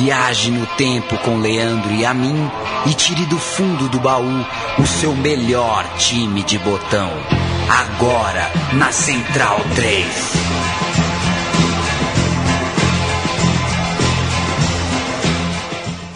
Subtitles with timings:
[0.00, 2.36] Viaje no tempo com Leandro e a mim
[2.86, 4.46] e tire do fundo do baú
[4.78, 7.10] o seu melhor time de botão.
[7.68, 10.06] Agora na Central 3.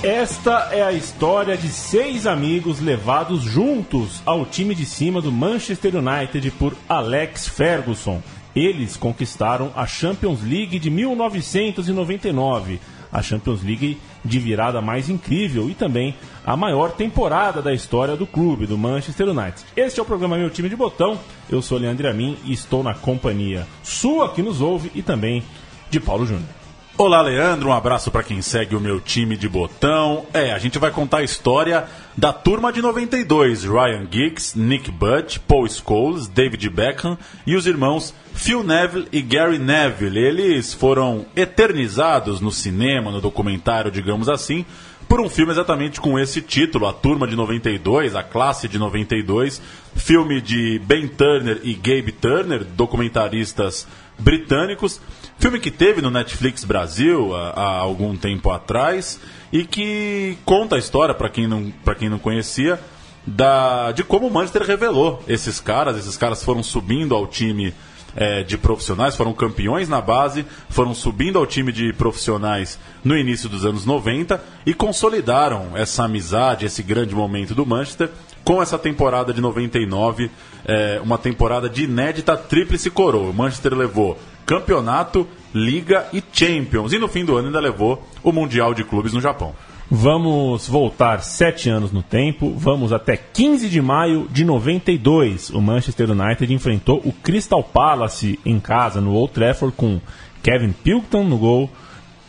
[0.04, 5.96] Esta é a história de seis amigos levados juntos ao time de cima do Manchester
[5.96, 8.22] United por Alex Ferguson.
[8.54, 12.80] Eles conquistaram a Champions League de 1999,
[13.12, 18.26] a Champions League de virada mais incrível e também a maior temporada da história do
[18.26, 19.62] clube, do Manchester United.
[19.76, 21.18] Este é o programa Meu Time de Botão.
[21.50, 25.43] Eu sou Leandro Amin e estou na companhia sua que nos ouve e também
[25.90, 26.61] de Paulo Júnior.
[26.98, 27.70] Olá, Leandro.
[27.70, 30.26] Um abraço para quem segue o meu time de botão.
[30.32, 35.41] É, a gente vai contar a história da turma de 92: Ryan Giggs, Nick Butt,
[35.41, 40.18] Paul Scholes, David Beckham e os irmãos Phil Neville e Gary Neville.
[40.18, 44.64] Eles foram eternizados no cinema, no documentário, digamos assim,
[45.08, 49.62] por um filme exatamente com esse título, A Turma de 92, A Classe de 92,
[49.94, 53.86] filme de Ben Turner e Gabe Turner, documentaristas
[54.18, 55.00] britânicos.
[55.42, 59.18] Filme que teve no Netflix Brasil há, há algum tempo atrás
[59.52, 62.78] e que conta a história, para quem, não, quem não conhecia,
[63.26, 65.96] da, de como o Manchester revelou esses caras.
[65.96, 67.74] Esses caras foram subindo ao time
[68.14, 73.48] é, de profissionais, foram campeões na base, foram subindo ao time de profissionais no início
[73.48, 78.10] dos anos 90 e consolidaram essa amizade, esse grande momento do Manchester
[78.44, 80.30] com essa temporada de 99,
[80.64, 83.30] é, uma temporada de inédita tríplice coroa.
[83.30, 86.92] O Manchester levou campeonato, liga e Champions.
[86.92, 89.54] E no fim do ano ainda levou o Mundial de Clubes no Japão.
[89.94, 95.50] Vamos voltar sete anos no tempo, vamos até 15 de maio de 92.
[95.50, 100.00] O Manchester United enfrentou o Crystal Palace em casa, no Old Trafford, com
[100.42, 101.70] Kevin Pilkington no gol,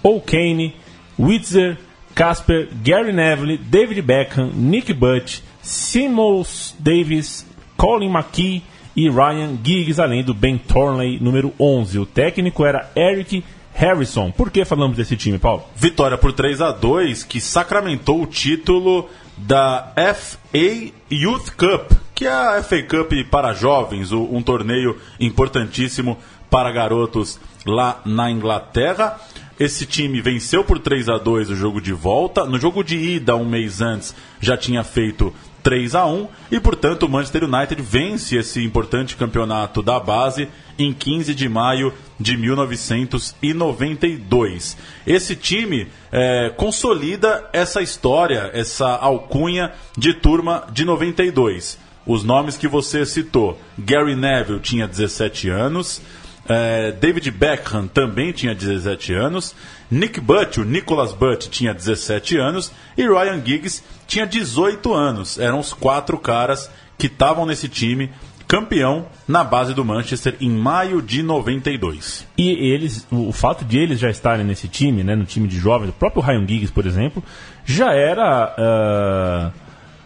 [0.01, 0.75] Paul Kane,
[1.17, 1.77] Witzer,
[2.13, 8.61] Casper, Gary Neville, David Beckham, Nick Butt, Simons Davis, Colin McKee,
[8.95, 11.99] e Ryan Giggs, além do Ben Thornley, número 11.
[11.99, 13.43] O técnico era Eric
[13.73, 14.31] Harrison.
[14.31, 15.63] Por que falamos desse time, Paulo?
[15.75, 22.31] Vitória por 3 a 2 que sacramentou o título da FA Youth Cup, que é
[22.31, 26.17] a FA Cup para jovens, um torneio importantíssimo
[26.49, 29.19] para garotos lá na Inglaterra.
[29.59, 32.45] Esse time venceu por 3 a 2 o jogo de volta.
[32.45, 35.33] No jogo de ida, um mês antes, já tinha feito
[35.63, 40.47] 3 a 1 e, portanto, o Manchester United vence esse importante campeonato da base
[40.77, 44.77] em 15 de maio de 1992.
[45.07, 51.81] Esse time é, consolida essa história, essa alcunha de turma de 92.
[52.05, 56.01] Os nomes que você citou: Gary Neville tinha 17 anos.
[56.45, 59.55] É, David Beckham também tinha 17 anos.
[59.89, 62.71] Nick Butt, o Nicholas Butt, tinha 17 anos.
[62.97, 65.39] E Ryan Giggs tinha 18 anos.
[65.39, 68.09] Eram os quatro caras que estavam nesse time
[68.47, 72.27] campeão na base do Manchester em maio de 92.
[72.37, 75.89] E eles, o fato de eles já estarem nesse time, né, no time de jovens,
[75.89, 77.23] o próprio Ryan Giggs, por exemplo,
[77.65, 79.63] já era uh,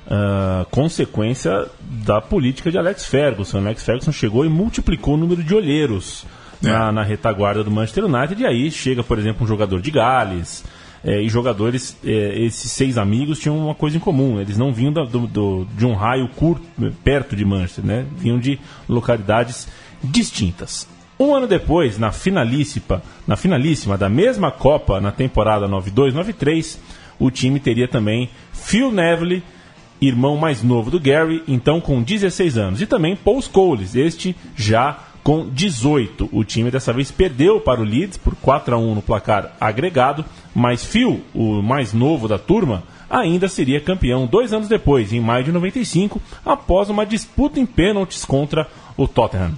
[0.07, 3.57] uh, consequência da política de Alex Ferguson.
[3.57, 6.25] Alex Ferguson chegou e multiplicou o número de olheiros
[6.63, 6.67] é.
[6.67, 8.41] na, na, retaguarda do Manchester United.
[8.41, 10.63] E aí chega, por exemplo, um jogador de Gales.
[11.07, 14.91] É, e jogadores, é, esses seis amigos tinham uma coisa em comum: eles não vinham
[14.91, 16.65] do, do, de um raio curto,
[17.01, 18.05] perto de Manchester, né?
[18.17, 18.59] vinham de
[18.89, 19.69] localidades
[20.03, 20.85] distintas.
[21.17, 26.77] Um ano depois, na finalíssima, na finalíssima da mesma Copa, na temporada 92-93,
[27.17, 29.41] o time teria também Phil Neville
[29.99, 32.81] irmão mais novo do Gary, então com 16 anos.
[32.81, 36.29] E também Paul Scholes, este já com 18.
[36.31, 40.23] O time dessa vez perdeu para o Leeds por 4 a 1 no placar agregado,
[40.55, 45.43] mas Phil, o mais novo da turma, ainda seria campeão dois anos depois, em maio
[45.43, 49.51] de 95, após uma disputa em pênaltis contra o Tottenham.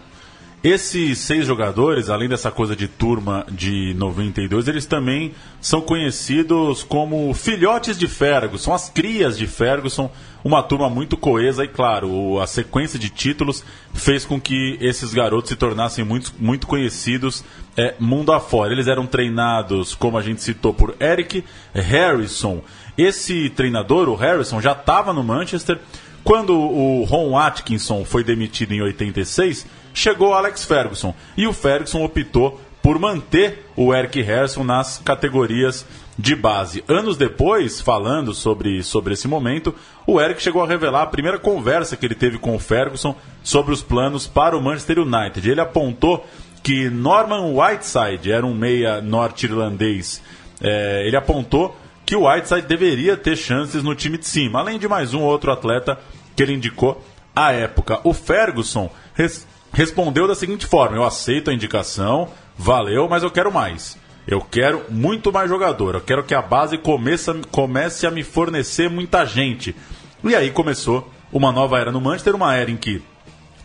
[0.62, 7.33] Esses seis jogadores, além dessa coisa de turma de 92, eles também são conhecidos como
[7.33, 10.12] filhotes de Ferguson, as crias de Ferguson,
[10.44, 13.63] uma turma muito coesa e, claro, a sequência de títulos
[13.94, 17.42] fez com que esses garotos se tornassem muito, muito conhecidos
[17.78, 18.74] é, mundo afora.
[18.74, 21.42] Eles eram treinados, como a gente citou, por Eric
[21.74, 22.62] Harrison.
[22.98, 25.80] Esse treinador, o Harrison, já estava no Manchester.
[26.22, 31.13] Quando o Ron Atkinson foi demitido em 86, chegou Alex Ferguson.
[31.38, 35.86] E o Ferguson optou por manter o Eric Harrison nas categorias
[36.18, 36.83] de base.
[36.88, 39.75] Anos depois, falando sobre, sobre esse momento,
[40.07, 43.74] o Eric chegou a revelar a primeira conversa que ele teve com o Ferguson sobre
[43.74, 45.50] os planos para o Manchester United.
[45.50, 46.25] Ele apontou
[46.63, 50.21] que Norman Whiteside era um meia norte-irlandês
[50.62, 51.75] é, ele apontou
[52.06, 55.51] que o Whiteside deveria ter chances no time de cima, além de mais um outro
[55.51, 55.97] atleta
[56.35, 57.03] que ele indicou
[57.35, 58.00] à época.
[58.03, 63.51] O Ferguson res respondeu da seguinte forma: Eu aceito a indicação, valeu, mas eu quero
[63.51, 63.98] mais.
[64.27, 65.95] Eu quero muito mais jogador.
[65.95, 69.75] Eu quero que a base comece, comece a me fornecer muita gente.
[70.24, 73.01] E aí começou uma nova era no Manchester, uma era em que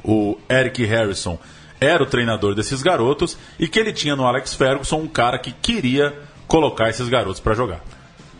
[0.02, 1.38] o Eric Harrison
[1.80, 5.52] era o treinador desses garotos e que ele tinha no Alex Ferguson um cara que
[5.52, 6.14] queria
[6.46, 7.82] colocar esses garotos para jogar.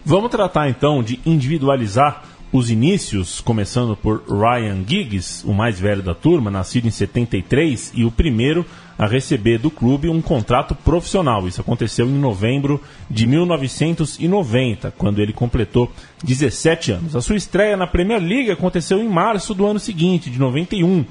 [0.05, 2.23] Vamos tratar então de individualizar
[2.55, 8.05] os inícios, começando por Ryan Giggs, o mais velho da turma, nascido em 73 e
[8.05, 8.65] o primeiro
[8.97, 11.49] a receber do clube um contrato profissional.
[11.49, 12.81] Isso aconteceu em novembro
[13.11, 15.91] de 1990, quando ele completou
[16.23, 17.17] 17 anos.
[17.17, 21.05] A sua estreia na Premier League aconteceu em março do ano seguinte, de 91,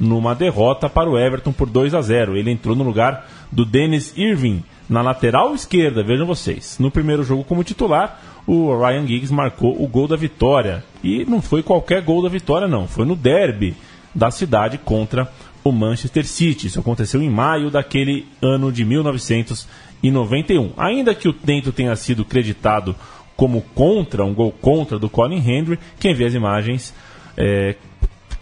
[0.00, 2.38] numa derrota para o Everton por 2 a 0.
[2.38, 6.78] Ele entrou no lugar do Dennis Irving na lateral esquerda, vejam vocês.
[6.78, 10.84] No primeiro jogo como titular, o Ryan Giggs marcou o gol da vitória.
[11.02, 12.86] E não foi qualquer gol da vitória, não.
[12.86, 13.74] Foi no derby
[14.14, 15.30] da cidade contra
[15.64, 16.68] o Manchester City.
[16.68, 20.72] Isso aconteceu em maio daquele ano de 1991.
[20.76, 22.94] Ainda que o tento tenha sido creditado
[23.36, 26.94] como contra, um gol contra do Colin Hendry, quem vê as imagens
[27.36, 27.74] é,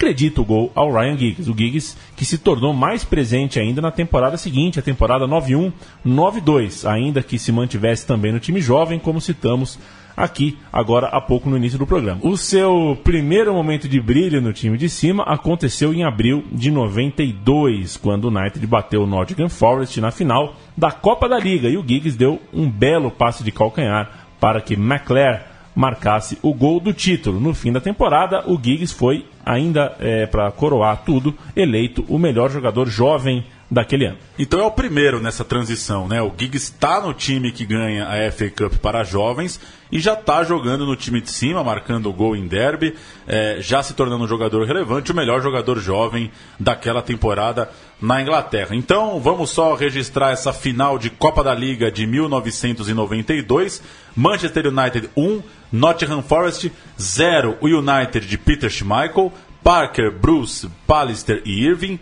[0.04, 1.50] acredita o gol ao Ryan Giggs.
[1.50, 5.72] O Giggs que se tornou mais presente ainda na temporada seguinte, a temporada 9-1,
[6.06, 9.78] 9-2, ainda que se mantivesse também no time jovem, como citamos
[10.14, 12.20] aqui agora há pouco no início do programa.
[12.22, 17.96] O seu primeiro momento de brilho no time de cima aconteceu em abril de 92,
[17.96, 21.84] quando o United bateu o Nottingham Forest na final da Copa da Liga e o
[21.86, 27.40] Giggs deu um belo passe de calcanhar para que McClare marcasse o gol do título.
[27.40, 32.50] No fim da temporada, o Giggs foi, ainda é, para coroar tudo, eleito o melhor
[32.50, 34.18] jogador jovem daquele ano.
[34.38, 36.20] Então é o primeiro nessa transição, né?
[36.20, 40.42] O Giggs está no time que ganha a FA Cup para jovens e já está
[40.44, 42.94] jogando no time de cima, marcando o gol em derby,
[43.26, 47.70] é, já se tornando um jogador relevante, o melhor jogador jovem daquela temporada
[48.00, 48.74] na Inglaterra.
[48.74, 53.82] Então vamos só registrar essa final de Copa da Liga de 1992.
[54.16, 56.70] Manchester United 1, Nottingham Forest
[57.00, 57.58] 0.
[57.60, 59.32] O United de Peter Schmeichel,
[59.62, 61.98] Parker, Bruce, Pallister e Irving.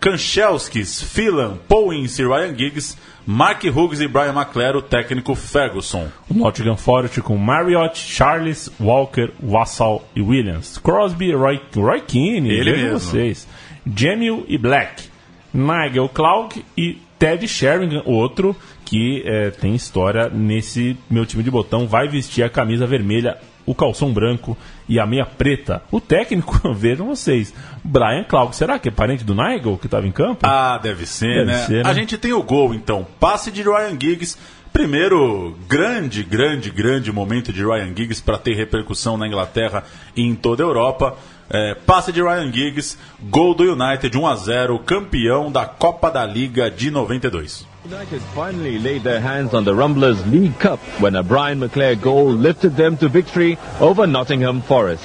[0.00, 1.58] Kanchelskis, Phelan,
[1.94, 6.08] Ince e Ryan Giggs, Mark Hughes e Brian McClare, o técnico Ferguson.
[6.28, 10.78] O Nottingham Forest com Marriott, Charles, Walker, Wassall e Williams.
[10.78, 12.98] Crosby, Roy, Roy Keane, Ele mesmo.
[12.98, 13.46] vocês.
[13.94, 15.04] Jamil e Black.
[15.52, 21.86] Nigel Clark e Ted Sheringham, outro que eh, tem história nesse meu time de botão,
[21.86, 23.36] vai vestir a camisa vermelha,
[23.70, 24.58] o calção branco
[24.88, 25.80] e a meia preta.
[25.92, 28.56] O técnico, vejam vocês, Brian Clark.
[28.56, 30.40] Será que é parente do Nigel que estava em campo?
[30.42, 31.66] Ah, deve ser, Deve né?
[31.66, 31.90] ser, né?
[31.90, 33.06] A gente tem o gol, então.
[33.20, 34.36] Passe de Ryan Giggs.
[34.72, 39.84] Primeiro grande, grande, grande momento de Ryan Giggs para ter repercussão na Inglaterra
[40.16, 41.16] e em toda a Europa.
[41.48, 46.24] É, passe de Ryan Giggs, gol do United 1 a 0, campeão da Copa da
[46.24, 47.69] Liga de 92.
[47.84, 52.30] United finally laid their hands on the Rumblers League Cup when a Brian McClare goal
[52.30, 55.02] lifted them to victory over Nottingham Forest.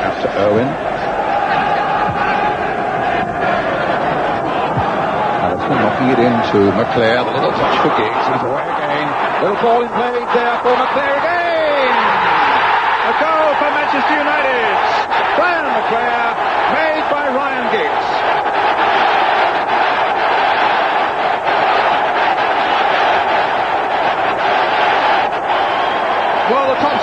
[0.00, 0.68] Out to Owen.
[5.44, 7.28] Allison knocking it into McClare.
[7.28, 8.24] The little touch for Giggs.
[8.24, 9.08] He's away again.
[9.44, 11.92] Little ball in play there for McClare again.
[13.04, 14.72] A goal for Manchester United.
[15.36, 16.32] Brian McClare
[16.72, 17.57] made by Ryan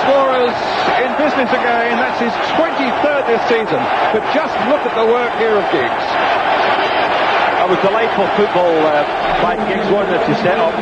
[0.06, 0.58] scorers
[1.02, 1.98] in business again.
[1.98, 3.82] That's his 23rd this season.
[4.14, 6.06] But just look at the work here of Giggs.
[7.58, 9.02] That was delightful football uh,
[9.42, 10.74] by Giggs, wasn't it, to set up.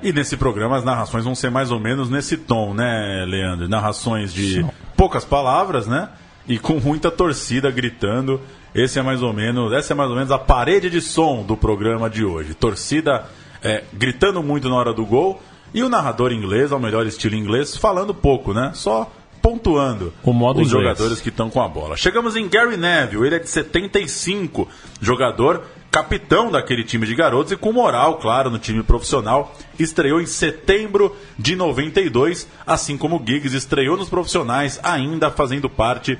[0.00, 3.68] E nesse programa as narrações vão ser mais ou menos nesse tom, né, Leandro?
[3.68, 4.64] Narrações de
[4.96, 6.08] poucas palavras, né?
[6.46, 8.40] E com muita torcida gritando.
[8.74, 11.56] Esse é mais ou menos, essa é mais ou menos a parede de som do
[11.56, 12.54] programa de hoje.
[12.54, 13.24] Torcida
[13.62, 15.40] é, gritando muito na hora do gol
[15.74, 18.72] e o narrador inglês, ao melhor estilo inglês, falando pouco, né?
[18.74, 19.10] Só
[19.40, 20.84] pontuando O modo os inglês.
[20.88, 21.96] jogadores que estão com a bola.
[21.96, 24.66] Chegamos em Gary Neville, ele é de 75,
[25.00, 29.54] jogador capitão daquele time de garotos e com moral, claro, no time profissional.
[29.78, 36.18] Estreou em setembro de 92, assim como o Giggs estreou nos profissionais, ainda fazendo parte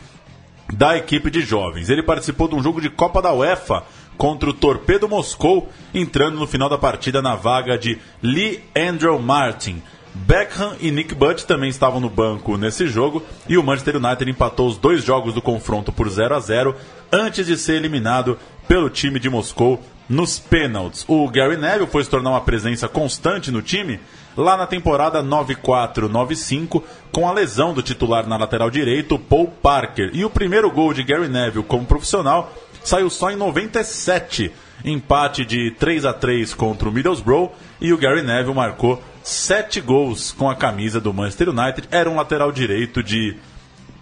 [0.72, 1.90] da equipe de jovens.
[1.90, 3.82] Ele participou de um jogo de Copa da UEFA
[4.18, 9.80] contra o Torpedo Moscou, entrando no final da partida na vaga de Lee Andrew Martin.
[10.14, 14.66] Beckham e Nick Butt também estavam no banco nesse jogo e o Manchester United empatou
[14.66, 16.74] os dois jogos do confronto por 0 a 0
[17.12, 21.04] antes de ser eliminado pelo time de Moscou nos pênaltis.
[21.06, 24.00] O Gary Neville foi se tornar uma presença constante no time
[24.36, 26.82] lá na temporada 94-95
[27.12, 30.10] com a lesão do titular na lateral direito, Paul Parker.
[30.12, 32.52] E o primeiro gol de Gary Neville como profissional
[32.84, 34.52] saiu só em 97,
[34.84, 40.32] empate de 3 a 3 contra o Middlesbrough e o Gary Neville marcou sete gols
[40.32, 41.88] com a camisa do Manchester United.
[41.90, 43.36] Era um lateral direito de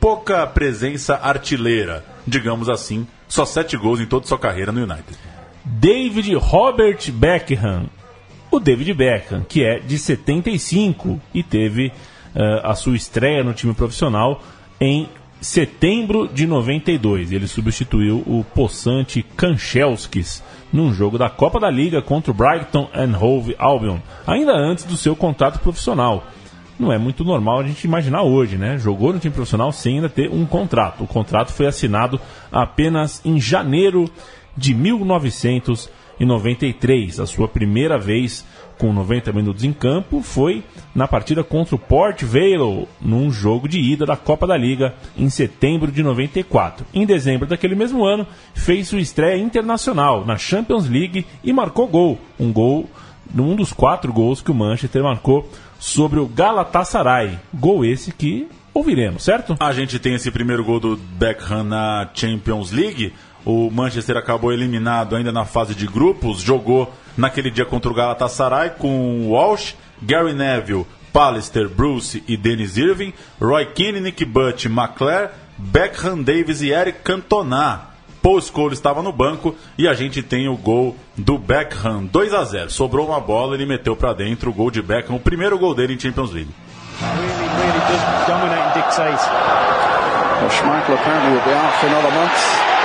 [0.01, 5.19] pouca presença artilheira, digamos assim, só sete gols em toda sua carreira no United.
[5.65, 7.89] David Robert Beckham.
[8.51, 13.75] O David Beckham, que é de 75 e teve uh, a sua estreia no time
[13.75, 14.41] profissional
[14.81, 15.09] em
[15.41, 17.33] setembro de 92.
[17.33, 23.17] Ele substituiu o possante Kanchelskis num jogo da Copa da Liga contra o Brighton and
[23.19, 26.25] Hove Albion, ainda antes do seu contrato profissional.
[26.79, 28.77] Não é muito normal a gente imaginar hoje, né?
[28.77, 31.05] Jogou no time profissional sem ainda ter um contrato.
[31.05, 32.21] O contrato foi assinado
[32.53, 34.11] apenas em janeiro
[34.55, 37.19] de 1993.
[37.19, 38.45] A sua primeira vez
[38.79, 40.63] com 90 minutos em campo foi
[40.95, 45.29] na partida contra o Port Vale, num jogo de ida da Copa da Liga em
[45.29, 46.87] setembro de 94.
[46.93, 52.19] Em dezembro daquele mesmo ano, fez sua estreia internacional na Champions League e marcou gol,
[52.39, 52.89] um gol,
[53.37, 57.39] um dos quatro gols que o Manchester marcou sobre o Galatasaray.
[57.55, 59.57] Gol esse que ouviremos, certo?
[59.59, 63.13] A gente tem esse primeiro gol do Beckham na Champions League.
[63.47, 68.71] O Manchester acabou eliminado ainda na fase de grupos, jogou naquele dia contra o Galatasaray
[68.71, 76.21] com Walsh, Gary Neville, Pallister, Bruce e Dennis Irving, Roy Keane, Nick Butt, McClare, Beckham
[76.23, 77.83] Davis e Eric Cantona.
[78.21, 82.43] Paul Scholes estava no banco e a gente tem o gol do Beckham 2 a
[82.43, 82.69] 0.
[82.69, 85.95] Sobrou uma bola, ele meteu para dentro o gol de Beckham, o primeiro gol dele
[85.95, 86.51] em Champions League.
[87.01, 89.23] Really, really does dominate and dictate.
[90.41, 92.76] Well, Schmeichel apparently will be out for another month.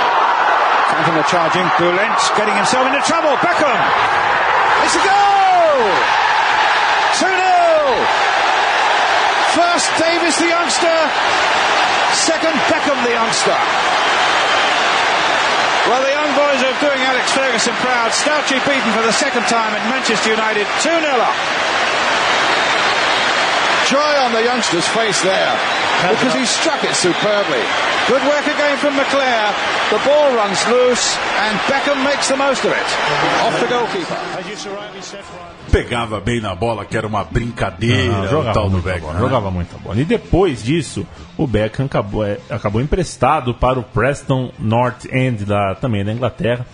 [0.92, 3.32] The charging, Bulent getting himself into trouble.
[3.40, 3.80] Beckham!
[4.84, 5.88] It's a goal!
[7.16, 7.96] 2 0!
[9.56, 10.98] First Davis the youngster,
[12.12, 13.56] second Beckham the youngster.
[15.88, 18.12] Well, the young boys are doing Alex Ferguson proud.
[18.12, 21.36] Stoutly beaten for the second time at Manchester United, 2 0 up.
[23.88, 25.56] Joy on the youngster's face there
[26.12, 27.91] because he struck it superbly.
[28.08, 29.52] Good work again from McClare.
[29.90, 32.88] The ball runs loose and Beckham makes the most of it.
[33.46, 34.16] Off the goalkeeper.
[35.70, 38.12] Pegava bem na bola, que era uma brincadeira.
[38.12, 39.20] Não, jogava, tal do Beckham, bola, né?
[39.20, 40.00] jogava muita bola.
[40.00, 41.06] E depois disso,
[41.38, 46.66] o Beckham acabou, é, acabou emprestado para o Preston North End, da, também da Inglaterra,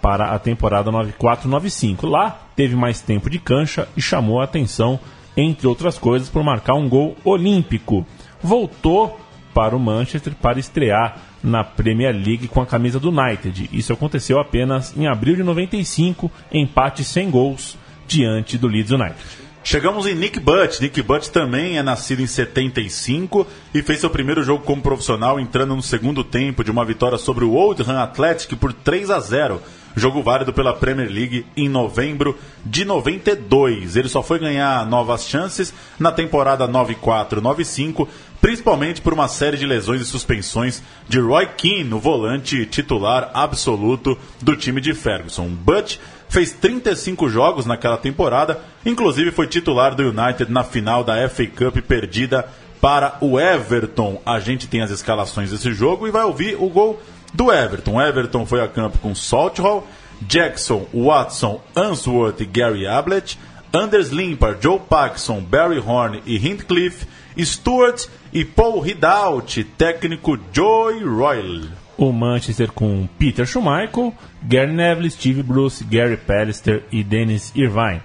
[0.00, 2.08] para a temporada 94-95.
[2.08, 5.00] Lá teve mais tempo de cancha e chamou a atenção,
[5.36, 8.06] entre outras coisas, por marcar um gol olímpico.
[8.40, 9.18] Voltou
[9.56, 13.70] para o Manchester para estrear na Premier League com a camisa do United.
[13.72, 19.16] Isso aconteceu apenas em abril de 95, empate sem gols diante do Leeds United.
[19.64, 20.82] Chegamos em Nick Butt.
[20.82, 25.74] Nick Butt também é nascido em 75 e fez seu primeiro jogo como profissional entrando
[25.74, 29.62] no segundo tempo de uma vitória sobre o Oldham Athletic por 3 a 0.
[29.96, 33.96] Jogo válido pela Premier League em novembro de 92.
[33.96, 38.06] Ele só foi ganhar novas chances na temporada 94-95,
[38.46, 44.16] principalmente por uma série de lesões e suspensões de Roy Keane, o volante titular absoluto
[44.40, 45.48] do time de Ferguson.
[45.48, 51.44] Butt fez 35 jogos naquela temporada, inclusive foi titular do United na final da FA
[51.44, 52.48] Cup perdida
[52.80, 54.22] para o Everton.
[54.24, 57.02] A gente tem as escalações desse jogo e vai ouvir o gol
[57.34, 58.00] do Everton.
[58.00, 59.84] Everton foi a campo com Salthall,
[60.22, 63.36] Jackson, Watson, Answorth e Gary Ablett,
[63.74, 67.08] Anders Limpar, Joe Paxson, Barry Horn e Hindcliffe,
[67.44, 71.70] Stewart e Paul Ridaut, técnico Joy Royal.
[71.96, 74.12] O Manchester com Peter Schmeichel,
[74.42, 78.02] Gary Neville, Steve Bruce, Gary Pallister e Dennis Irvine.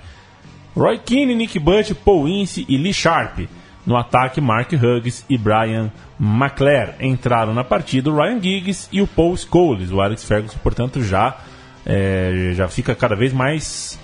[0.73, 3.39] Roy Keane, Nick Butt, Paul Ince e Lee Sharp.
[3.85, 6.95] No ataque, Mark Hughes e Brian McClare.
[7.01, 9.91] Entraram na partida o Ryan Giggs e o Paul Scholes.
[9.91, 11.39] O Alex Ferguson, portanto, já,
[11.85, 13.99] é, já fica cada vez mais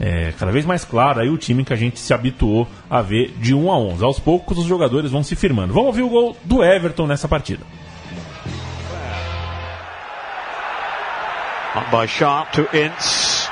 [0.00, 3.32] é, cada vez mais claro aí o time que a gente se habituou a ver
[3.36, 4.04] de 1 a 11.
[4.04, 5.74] Aos poucos os jogadores vão se firmando.
[5.74, 7.64] Vamos ouvir o gol do Everton nessa partida.
[11.76, 13.48] On by Sharp to Ince.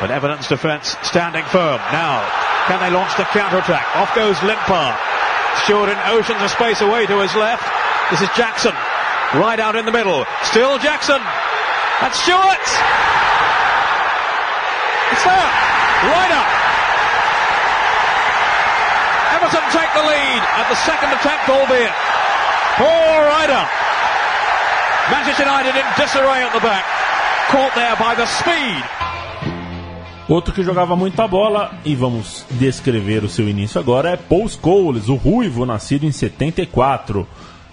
[0.00, 1.80] But Everton's defence standing firm.
[1.90, 2.22] Now,
[2.66, 3.96] can they launch the counter-attack?
[3.96, 4.96] Off goes Limpar.
[5.68, 7.64] In oceans of space away to his left.
[8.10, 8.72] This is Jackson.
[9.34, 10.24] Right out in the middle.
[10.42, 11.20] Still Jackson.
[12.00, 13.11] And Stewart!
[15.12, 16.48] Right up.
[19.36, 21.02] Everton take the lead at the second.
[22.78, 23.68] Paul Ryder.
[25.10, 26.84] Manchester United in disarray at the back.
[27.50, 28.84] Caught there by the speed.
[30.28, 35.08] Outro que jogava muita bola, e vamos descrever o seu início agora, é Paul Scholes,
[35.08, 37.28] o ruivo, nascido em 74.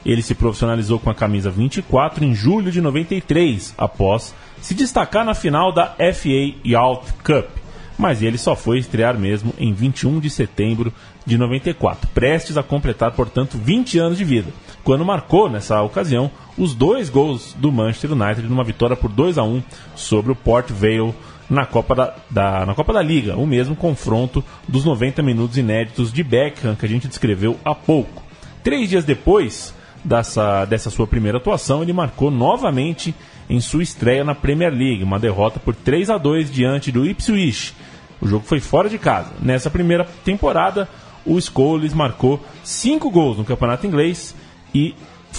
[0.06, 5.34] Ele se profissionalizou com a camisa 24 em julho de 93, após se destacar na
[5.34, 7.60] final da FA Youth Cup.
[7.98, 10.94] Mas ele só foi estrear mesmo em 21 de setembro
[11.26, 14.52] de 94, prestes a completar, portanto, 20 anos de vida,
[14.84, 19.44] quando marcou, nessa ocasião, os dois gols do Manchester United numa vitória por 2 a
[19.44, 19.62] 1
[19.96, 21.14] sobre o Port Vale
[21.50, 26.14] na Copa da, da, na Copa da Liga, o mesmo confronto dos 90 minutos inéditos
[26.14, 28.24] de Beckham que a gente descreveu há pouco.
[28.64, 29.74] Três dias depois
[30.04, 33.14] dessa, dessa sua primeira atuação, ele marcou novamente
[33.50, 37.74] em sua estreia na Premier League, uma derrota por 3 a 2 diante do Ipswich.
[38.22, 39.32] O jogo foi fora de casa.
[39.42, 40.88] Nessa primeira temporada,
[41.26, 44.36] o Scholes marcou cinco gols no campeonato inglês
[44.74, 44.94] e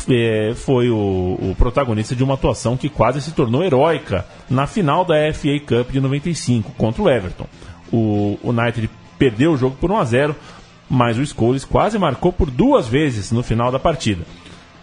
[0.09, 5.05] é, foi o, o, protagonista de uma atuação que quase se tornou heróica na final
[5.05, 7.47] da FA Cup de 95 contra o Everton.
[7.93, 8.89] O United
[9.19, 10.37] perdeu o jogo por 1 a 0,
[10.89, 14.25] mas o Scholes quase marcou por duas vezes no final da partida.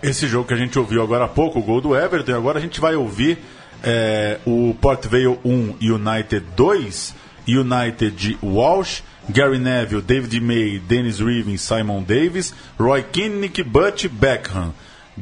[0.02, 2.62] Esse jogo que a gente ouviu agora há pouco, o gol do Everton, agora a
[2.62, 3.40] gente vai ouvir
[3.84, 7.16] é, o Port Vale 1 United 2,
[7.48, 14.08] United de Walsh, Gary Neville, David May, Dennis Reeving, Simon Davis, Roy Keane, Nick Butt,
[14.08, 14.74] Beckham.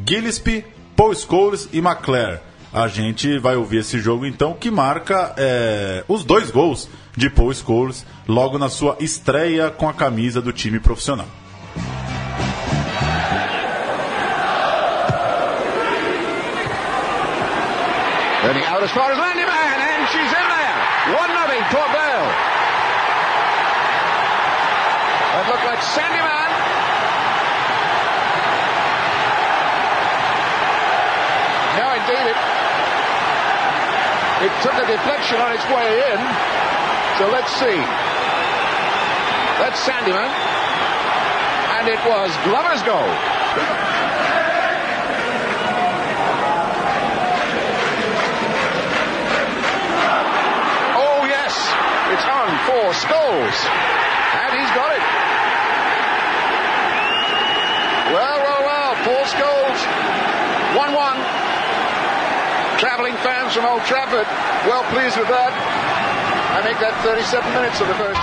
[0.06, 0.66] Gillespie,
[0.96, 2.40] Paul Scholes e McClare.
[2.74, 7.54] A gente vai ouvir esse jogo então que marca é, os dois gols de Paul
[7.54, 11.28] Scholes logo na sua estreia com a camisa do time profissional.
[18.86, 20.78] As far as Landyman, and she's in there.
[21.18, 22.30] 1 nothing Vale.
[25.34, 26.50] That looked like Sandyman.
[31.82, 32.38] No, indeed it.
[34.46, 36.22] It took a deflection on its way in.
[37.18, 37.82] So let's see.
[39.66, 40.30] That's Sandyman.
[41.74, 43.10] And it was Glover's goal.
[52.66, 53.58] For Scholes.
[54.42, 55.04] And he's got it.
[58.14, 58.94] Well, well, well.
[59.06, 59.80] Paul Scholes.
[60.76, 61.46] 1 1.
[62.80, 64.28] Travelling fans from Old Trafford,
[64.68, 65.54] well pleased with that.
[66.52, 68.20] I think that 37 minutes of the first.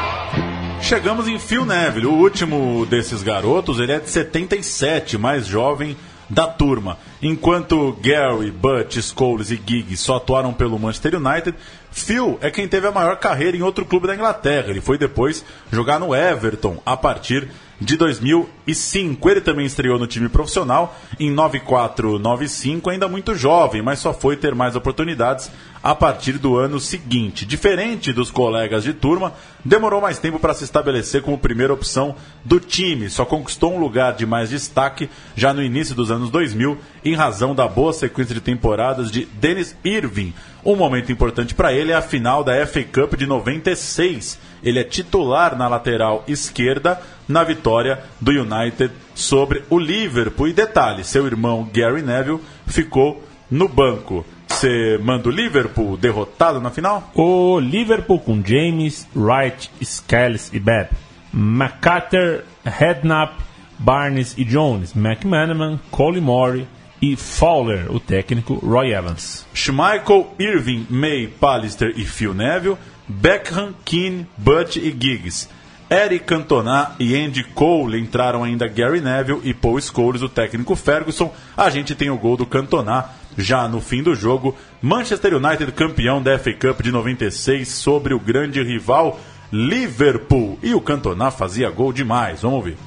[0.83, 5.97] Chegamos em Phil Neville, o último desses garotos, ele é de 77, mais jovem
[6.29, 6.99] da turma.
[7.23, 11.57] Enquanto Gary, Butch, Scholes e Giggs só atuaram pelo Manchester United,
[11.93, 14.71] Phil é quem teve a maior carreira em outro clube da Inglaterra.
[14.71, 17.49] Ele foi depois jogar no Everton a partir
[17.81, 19.31] de 2005.
[19.31, 24.55] Ele também estreou no time profissional em 94-95, ainda muito jovem, mas só foi ter
[24.55, 25.51] mais oportunidades
[25.83, 27.45] a partir do ano seguinte.
[27.45, 32.61] Diferente dos colegas de turma, demorou mais tempo para se estabelecer como primeira opção do
[32.61, 33.11] time.
[33.11, 36.79] Só conquistou um lugar de mais destaque já no início dos anos 2000,
[37.13, 40.33] em razão da boa sequência de temporadas de Dennis Irving.
[40.65, 44.39] Um momento importante para ele é a final da FA Cup de 96.
[44.63, 50.49] Ele é titular na lateral esquerda na vitória do United sobre o Liverpool.
[50.49, 54.25] E detalhe, seu irmão Gary Neville ficou no banco.
[54.49, 57.11] Você manda o Liverpool derrotado na final?
[57.15, 60.91] O Liverpool com James, Wright, Scales e Bebb,
[61.35, 63.35] McCarter, Redknapp,
[63.79, 66.67] Barnes e Jones, McManaman, Collymore
[67.03, 69.45] e Fowler, o técnico Roy Evans.
[69.53, 75.49] Schmeichel, Irving, May, Pallister e Phil Neville, Beckham, Keane, Butt e Giggs.
[75.91, 81.35] Eric Cantona e Andy Cole entraram ainda Gary Neville e Paul Scholes, o técnico Ferguson.
[81.57, 84.57] A gente tem o gol do Cantona já no fim do jogo.
[84.81, 89.21] Manchester United campeão da FA Cup de 96 sobre o grande rival
[89.53, 90.59] Liverpool.
[90.63, 92.41] E o Cantona fazia gol demais.
[92.41, 92.79] Vamos ouvir.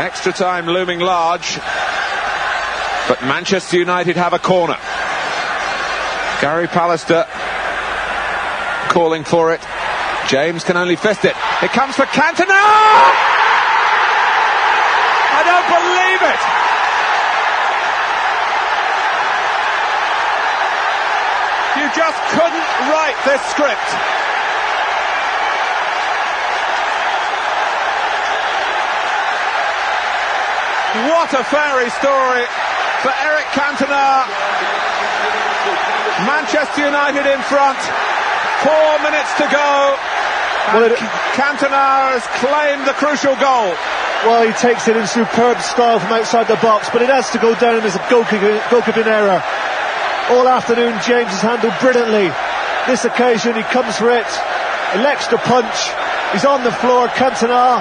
[0.00, 1.56] Extra time looming large.
[3.06, 4.78] But Manchester United have a corner.
[6.40, 7.28] Gary Pallister
[8.88, 9.60] calling for it.
[10.26, 11.36] James can only fist it.
[11.60, 12.48] It comes for Cantona!
[15.36, 16.40] I don't believe it!
[21.76, 24.29] You just couldn't write this script.
[30.90, 32.42] What a fairy story
[33.06, 34.26] for Eric Cantona.
[36.26, 37.78] Manchester United in front.
[38.66, 39.94] Four minutes to go.
[40.74, 40.98] Well, it,
[41.38, 43.70] Cantona has claimed the crucial goal.
[44.26, 47.38] Well, he takes it in superb style from outside the box, but it has to
[47.38, 49.38] go down as a goalkeeping, goalkeeping error.
[50.34, 52.34] All afternoon, James has handled brilliantly.
[52.90, 54.26] This occasion, he comes for it,
[54.98, 55.86] elects to punch.
[56.32, 57.06] He's on the floor.
[57.14, 57.80] Cantona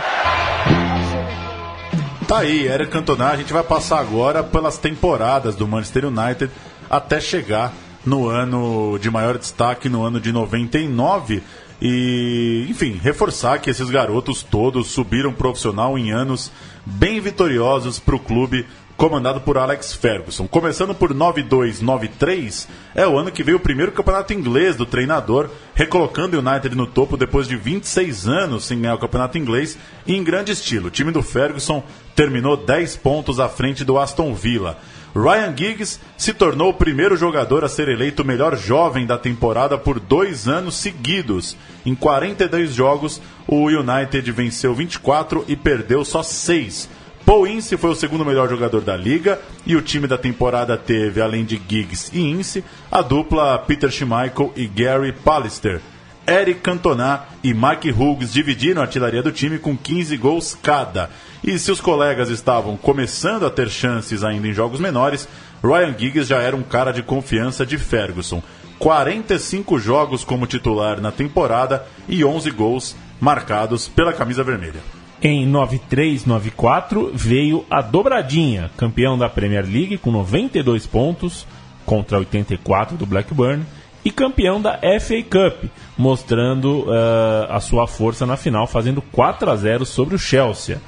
[2.29, 3.29] Tá aí, Eric Cantona.
[3.29, 6.51] A gente vai passar agora pelas temporadas do Manchester United
[6.87, 7.73] até chegar
[8.05, 11.41] no ano de maior destaque, no ano de 99.
[11.81, 16.51] E, enfim, reforçar que esses garotos todos subiram profissional em anos
[16.85, 18.63] bem vitoriosos para o clube
[18.99, 20.45] comandado por Alex Ferguson.
[20.45, 26.35] Começando por 92-93, é o ano que veio o primeiro campeonato inglês do treinador, recolocando
[26.35, 30.51] o United no topo depois de 26 anos sem ganhar o campeonato inglês em grande
[30.51, 30.87] estilo.
[30.87, 31.81] O time do Ferguson
[32.13, 34.77] terminou 10 pontos à frente do Aston Villa.
[35.15, 39.77] Ryan Giggs se tornou o primeiro jogador a ser eleito o melhor jovem da temporada
[39.77, 41.55] por dois anos seguidos.
[41.85, 46.98] Em 42 jogos, o United venceu 24 e perdeu só 6.
[47.29, 51.21] Paul Ince foi o segundo melhor jogador da liga e o time da temporada teve,
[51.21, 55.79] além de Giggs e Ince, a dupla Peter Schmeichel e Gary Pallister.
[56.27, 61.11] Eric Cantona e Mike Hughes dividiram a artilharia do time com 15 gols cada.
[61.43, 65.29] E se os colegas estavam começando a ter chances ainda em jogos menores,
[65.63, 68.41] Ryan Giggs já era um cara de confiança de Ferguson.
[68.79, 74.81] 45 jogos como titular na temporada e 11 gols marcados pela camisa vermelha.
[75.21, 81.45] Em 93-94 veio a dobradinha, campeão da Premier League com 92 pontos
[81.85, 83.65] contra 84 do Blackburn
[84.05, 89.55] e campeão da FA Cup, mostrando uh, a sua força na final, fazendo 4 a
[89.57, 90.81] 0 sobre o Chelsea.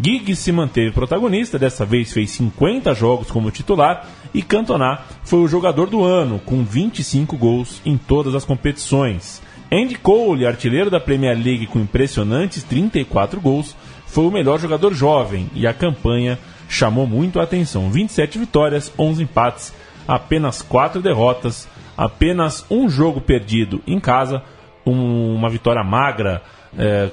[0.00, 5.48] Giggs se manteve protagonista, dessa vez fez 50 jogos como titular e Cantona foi o
[5.48, 9.42] jogador do ano, com 25 gols em todas as competições.
[9.70, 13.76] Andy Cole, artilheiro da Premier League com impressionantes 34 gols,
[14.06, 17.90] foi o melhor jogador jovem e a campanha chamou muito a atenção.
[17.90, 19.74] 27 vitórias, 11 empates,
[20.06, 24.42] apenas 4 derrotas, apenas um jogo perdido em casa,
[24.84, 26.42] um, uma vitória magra
[26.78, 27.10] é,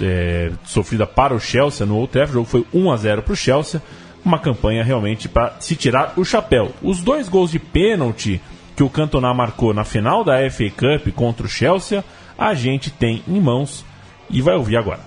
[0.00, 2.30] é, sofrida para o Chelsea no Old Trafford.
[2.30, 3.82] O jogo foi 1 a 0 para o Chelsea.
[4.24, 6.72] Uma campanha realmente para se tirar o chapéu.
[6.82, 8.40] Os dois gols de pênalti
[8.80, 12.02] que o Cantona marcou na final da FA Cup contra o Chelsea,
[12.38, 13.84] a gente tem em mãos
[14.30, 15.00] e vai ouvir agora.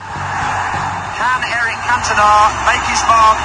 [0.00, 3.38] Can Eric Cantona make his mark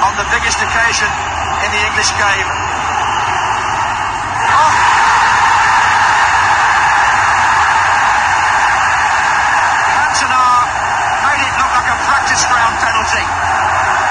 [0.00, 1.12] on the biggest occasion
[1.60, 2.48] in the English game?
[4.48, 4.96] Oh.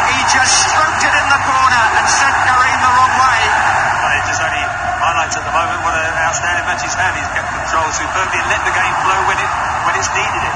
[0.05, 1.84] He just stroked it in the corner
[6.35, 7.15] outstanding match he's had.
[7.15, 9.51] He's kept control superbly and let the game flow when it
[9.87, 10.55] when it's needed it.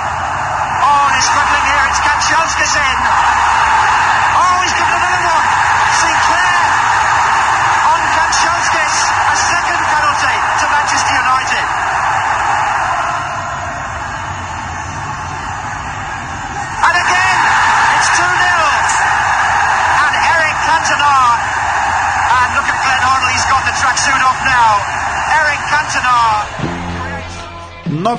[0.83, 1.83] Oh, they're struggling here.
[1.87, 3.48] It's Kanchelskis in.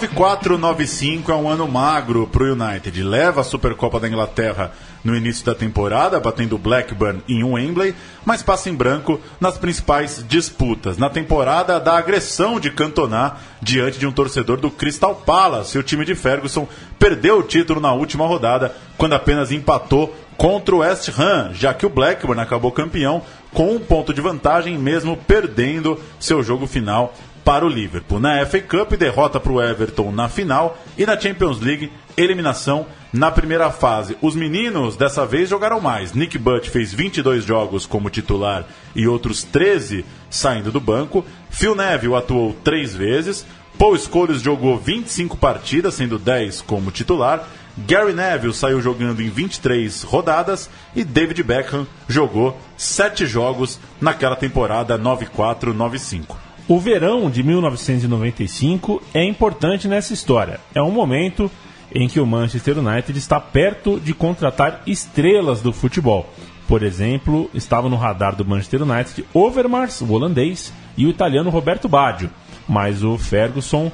[0.00, 3.02] 94-95 é um ano magro para o United.
[3.02, 4.72] Leva a Supercopa da Inglaterra
[5.04, 10.96] no início da temporada, batendo Blackburn em Wembley, mas passa em branco nas principais disputas.
[10.96, 16.04] Na temporada da agressão de Cantona diante de um torcedor do Crystal Palace, o time
[16.04, 16.66] de Ferguson
[16.98, 21.84] perdeu o título na última rodada, quando apenas empatou contra o West Ham, já que
[21.84, 27.64] o Blackburn acabou campeão com um ponto de vantagem, mesmo perdendo seu jogo final para
[27.64, 28.20] o Liverpool.
[28.20, 33.30] Na FA Cup, derrota para o Everton na final e na Champions League, eliminação na
[33.30, 34.16] primeira fase.
[34.20, 36.12] Os meninos dessa vez jogaram mais.
[36.12, 41.24] Nick Butt fez 22 jogos como titular e outros 13 saindo do banco.
[41.50, 43.44] Phil Neville atuou três vezes.
[43.78, 47.48] Paul Scholes jogou 25 partidas, sendo 10 como titular.
[47.86, 54.98] Gary Neville saiu jogando em 23 rodadas e David Beckham jogou 7 jogos naquela temporada
[54.98, 56.49] 94-95.
[56.70, 60.60] O verão de 1995 é importante nessa história.
[60.72, 61.50] É um momento
[61.92, 66.32] em que o Manchester United está perto de contratar estrelas do futebol.
[66.68, 71.88] Por exemplo, estava no radar do Manchester United Overmars, o holandês, e o italiano Roberto
[71.88, 72.30] Baggio.
[72.68, 73.90] Mas o Ferguson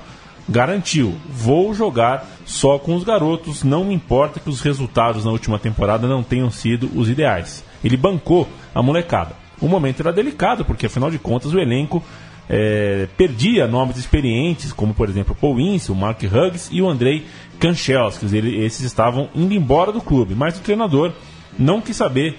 [0.47, 6.07] garantiu: vou jogar só com os garotos, não importa que os resultados na última temporada
[6.07, 7.65] não tenham sido os ideais.
[7.83, 9.35] Ele bancou a molecada.
[9.63, 12.05] O momento era delicado, porque afinal de contas o elenco
[12.49, 17.27] é, perdia nomes experientes, como por exemplo Paul Ince, o Mark Hughes e o Andrei
[17.59, 18.33] Kanchelskis.
[18.33, 21.13] Ele, esses estavam indo embora do clube, mas o treinador
[21.59, 22.39] não quis saber,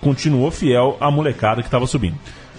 [0.00, 2.16] continuou fiel à molecada que estava subindo.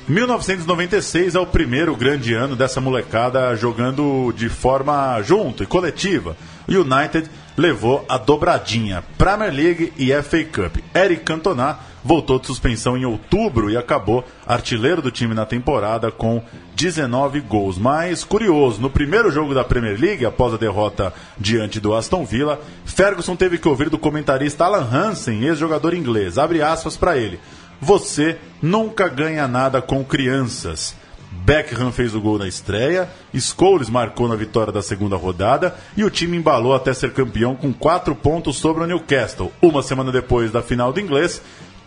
[0.08, 6.36] 1996 é o primeiro grande ano dessa molecada jogando de forma junto e coletiva.
[6.68, 10.78] O United levou a dobradinha Premier League e FA Cup.
[10.94, 16.44] Eric Cantona voltou de suspensão em outubro e acabou artilheiro do time na temporada com
[16.76, 17.78] 19 gols.
[17.78, 22.60] Mas curioso, no primeiro jogo da Premier League, após a derrota diante do Aston Villa,
[22.86, 27.40] Ferguson teve que ouvir do comentarista Alan Hansen, ex-jogador inglês, abre aspas para ele.
[27.80, 30.96] Você nunca ganha nada com crianças.
[31.34, 36.10] Beckham fez o gol na estreia, Scholes marcou na vitória da segunda rodada e o
[36.10, 39.52] time embalou até ser campeão com quatro pontos sobre o Newcastle.
[39.62, 41.42] Uma semana depois da final do inglês,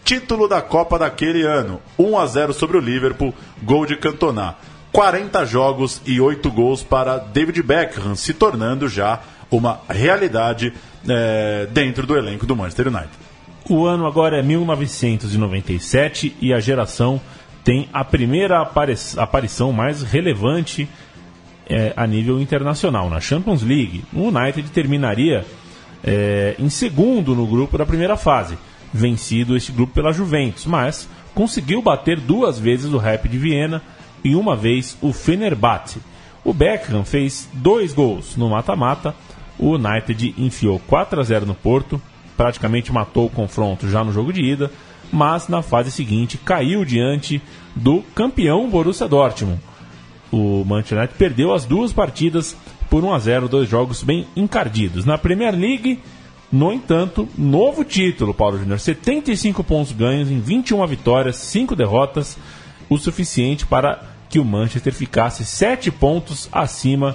[0.07, 4.55] título da Copa daquele ano, 1 a 0 sobre o Liverpool, gol de Cantona.
[4.93, 10.73] 40 jogos e 8 gols para David Beckham, se tornando já uma realidade
[11.07, 13.11] é, dentro do elenco do Manchester United.
[13.69, 17.21] O ano agora é 1997 e a geração
[17.65, 20.89] tem a primeira apari aparição mais relevante
[21.69, 23.11] é, a nível internacional.
[23.11, 25.45] Na Champions League, o United terminaria
[26.05, 28.57] é, em segundo no grupo da primeira fase,
[28.93, 33.83] vencido este grupo pela Juventus, mas conseguiu bater duas vezes o Rapid de Viena
[34.25, 36.01] e uma vez o Fenerbahçe.
[36.45, 39.15] O Beckham fez dois gols no mata-mata,
[39.59, 42.01] o United enfiou 4 a 0 no Porto
[42.37, 44.71] praticamente matou o confronto já no jogo de ida,
[45.11, 47.41] mas na fase seguinte caiu diante
[47.75, 49.61] do campeão Borussia Dortmund.
[50.31, 52.57] O Manchester United perdeu as duas partidas
[52.91, 55.05] por 1 a 0, dois jogos bem encardidos.
[55.05, 56.01] Na Premier League,
[56.57, 62.39] no entanto, novo título, Paulo Júnior, 75 pontos ganhos em 21 vitórias, 5 derrotas,
[62.89, 67.15] o suficiente para que o Manchester ficasse 7 pontos acima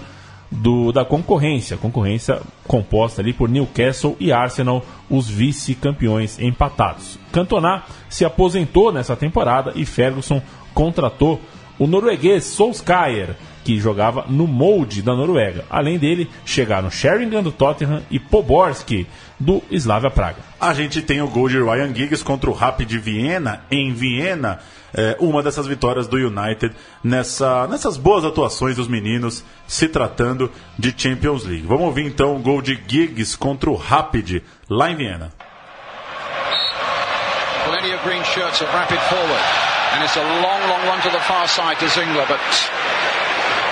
[0.51, 7.17] do, da concorrência, concorrência composta ali por Newcastle e Arsenal, os vice-campeões empatados.
[7.31, 10.39] Cantona se aposentou nessa temporada e Ferguson
[10.73, 11.41] contratou
[11.79, 15.65] o norueguês Solskjaer, que jogava no molde da Noruega.
[15.69, 19.07] Além dele, chegaram Sheringham do Tottenham e Poborski
[19.41, 20.37] do Slavia Praga.
[20.59, 24.59] A gente tem o gol de Ryan Giggs contra o Rapid Viena, em Viena,
[24.93, 30.93] é, uma dessas vitórias do United nessa, nessas boas atuações dos meninos se tratando de
[30.95, 31.65] Champions League.
[31.65, 35.31] Vamos ouvir então o gol de Giggs contra o Rapid lá em Viena.
[37.65, 39.41] Plenty of green shirts of rapid forward.
[39.93, 42.39] And it's a long, long one to the far side to Zingler, but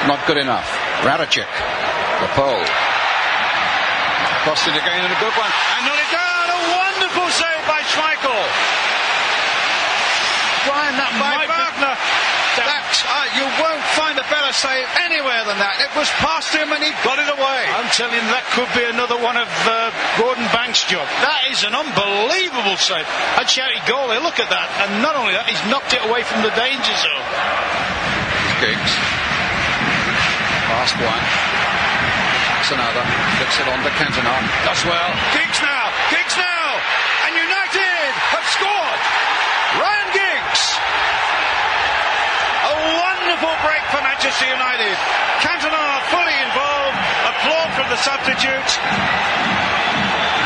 [0.08, 0.67] not good enough.
[1.03, 1.47] Radicic,
[2.19, 2.88] the pole.
[4.47, 5.52] Crossed it again and a good one.
[5.75, 6.45] And not it down.
[6.47, 8.43] A wonderful save by Schmeichel.
[10.63, 11.95] Brian, that by Wagner.
[12.60, 15.80] That, uh, you won't find a better save anywhere than that.
[15.80, 17.62] It was past him and he got it away.
[17.71, 21.08] I'm telling you, that could be another one of uh, Gordon Banks' job.
[21.23, 23.08] That is an unbelievable save.
[23.39, 24.19] I'd shout it goal there.
[24.19, 24.67] Look at that.
[24.84, 27.28] And not only that, he's knocked it away from the danger zone.
[28.60, 28.93] Giggs.
[30.67, 31.49] Last one.
[32.69, 33.01] That's another.
[33.41, 34.36] Flicks it on to Cantona.
[34.62, 35.10] Does well.
[35.34, 35.89] Giggs now.
[36.13, 36.69] Giggs now.
[37.25, 39.01] And United have scored.
[39.82, 40.62] Ryan Giggs.
[42.69, 44.93] A wonderful break for Manchester United.
[45.41, 45.82] Cantona
[46.13, 46.93] fully involved.
[47.34, 48.77] Applaud from the substitutes.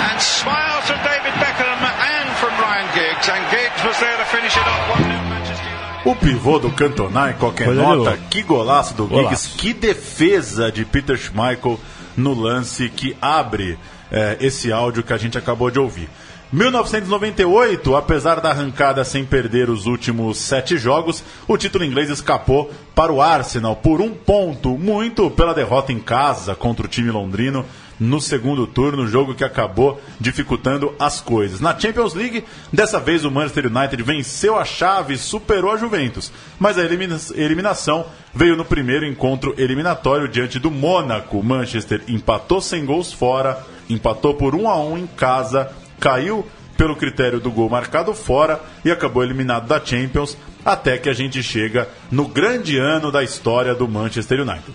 [0.08, 3.28] And smiles from David Beckham and from Ryan Giggs.
[3.28, 6.08] And Giggs was there to finish it off 1 Manchester United.
[6.08, 9.36] O pivô do Cantona em qualquer de nota, que golaço do Golaço.
[9.36, 11.78] Giggs, que defesa de Peter Schmeichel
[12.16, 13.78] no lance que abre
[14.12, 16.10] eh, esse áudio que a gente acabou de ouvir.
[16.54, 23.12] 1998, apesar da arrancada sem perder os últimos sete jogos, o título inglês escapou para
[23.12, 27.66] o Arsenal por um ponto, muito pela derrota em casa contra o time londrino
[28.04, 31.60] no segundo turno, jogo que acabou dificultando as coisas.
[31.62, 36.78] Na Champions League, dessa vez o Manchester United venceu a chave superou a Juventus, mas
[36.78, 41.40] a elimina- eliminação veio no primeiro encontro eliminatório diante do Mônaco.
[41.40, 46.96] O Manchester empatou sem gols fora, empatou por 1 a 1 em casa, caiu pelo
[46.96, 50.36] critério do gol marcado fora e acabou eliminado da Champions,
[50.66, 54.74] até que a gente chega no grande ano da história do Manchester United.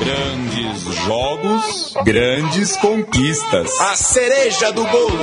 [0.00, 3.80] Grandes jogos, grandes conquistas.
[3.80, 5.18] A cereja do bolo.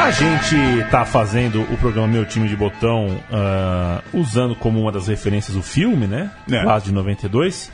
[0.00, 5.06] A gente tá fazendo o programa Meu Time de Botão ah, usando como uma das
[5.06, 6.30] referências o filme, né?
[6.50, 6.62] É.
[6.62, 7.70] Lá de 92,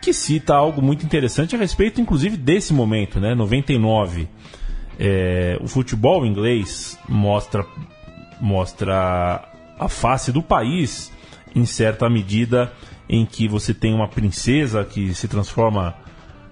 [0.00, 3.34] que cita algo muito interessante a respeito, inclusive, desse momento, né?
[3.34, 4.26] 99.
[4.98, 7.66] É, o futebol inglês mostra,
[8.40, 9.42] mostra
[9.78, 11.12] a face do país
[11.54, 12.72] em certa medida
[13.08, 15.94] em que você tem uma princesa que se transforma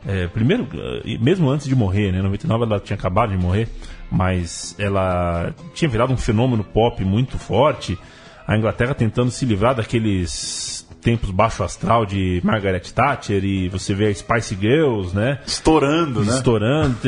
[0.07, 2.19] é, primeiro, eh, mesmo antes de morrer, né?
[2.19, 3.69] Em 99 ela tinha acabado de morrer,
[4.11, 7.99] mas ela tinha virado um fenômeno pop muito forte.
[8.47, 14.09] A Inglaterra tentando se livrar daqueles tempos baixo astral de Margaret Thatcher e você vê
[14.09, 15.39] a Spice Girls, né?
[15.47, 16.35] Estourando, né?
[16.35, 16.99] Estourando.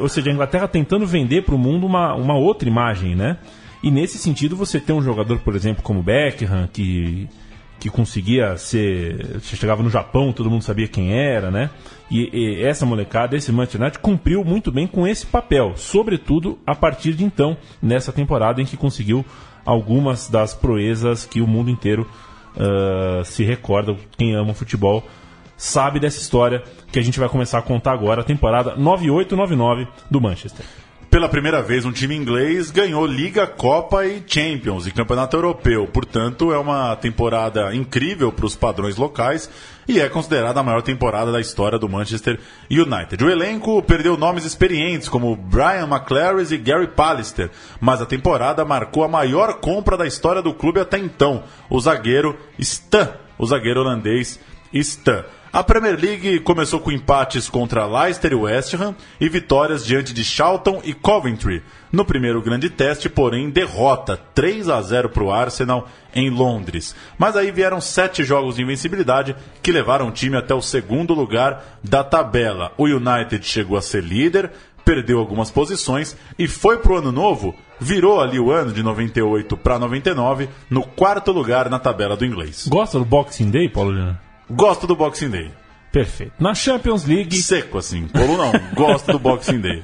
[0.00, 3.36] Ou seja, a Inglaterra tentando vender para o mundo uma, uma outra imagem, né?
[3.82, 7.28] E nesse sentido você tem um jogador, por exemplo, como Beckham, que
[7.80, 9.40] que conseguia ser.
[9.40, 11.70] Você chegava no Japão, todo mundo sabia quem era, né?
[12.10, 16.74] E, e, essa molecada, esse Manchester United, cumpriu muito bem com esse papel, sobretudo a
[16.74, 19.24] partir de então, nessa temporada em que conseguiu
[19.64, 22.06] algumas das proezas que o mundo inteiro
[22.54, 23.96] uh, se recorda.
[24.16, 25.02] Quem ama futebol
[25.56, 26.62] sabe dessa história
[26.92, 30.66] que a gente vai começar a contar agora, a temporada 98-99 do Manchester.
[31.20, 35.86] Pela primeira vez, um time inglês ganhou Liga, Copa e Champions e Campeonato Europeu.
[35.86, 39.50] Portanto, é uma temporada incrível para os padrões locais
[39.86, 43.22] e é considerada a maior temporada da história do Manchester United.
[43.22, 49.04] O elenco perdeu nomes experientes como Brian McClary e Gary Pallister, mas a temporada marcou
[49.04, 54.40] a maior compra da história do clube até então, o zagueiro Stan, o zagueiro holandês
[54.72, 55.22] Stan.
[55.52, 60.22] A Premier League começou com empates contra Leicester e West Ham e vitórias diante de
[60.22, 61.60] Charlton e Coventry.
[61.90, 66.94] No primeiro grande teste, porém, derrota 3 a 0 para o Arsenal em Londres.
[67.18, 71.80] Mas aí vieram sete jogos de invencibilidade que levaram o time até o segundo lugar
[71.82, 72.72] da tabela.
[72.78, 74.52] O United chegou a ser líder,
[74.84, 79.56] perdeu algumas posições e foi para o ano novo, virou ali o ano de 98
[79.56, 82.68] para 99 no quarto lugar na tabela do inglês.
[82.68, 84.16] Gosta do Boxing Day, Paulo?
[84.50, 85.50] Gosto do Boxing Day.
[85.92, 86.32] Perfeito.
[86.38, 87.36] Na Champions League.
[87.36, 88.08] Seco assim.
[88.08, 88.52] Polo não.
[88.74, 89.82] Gosto do Boxing Day.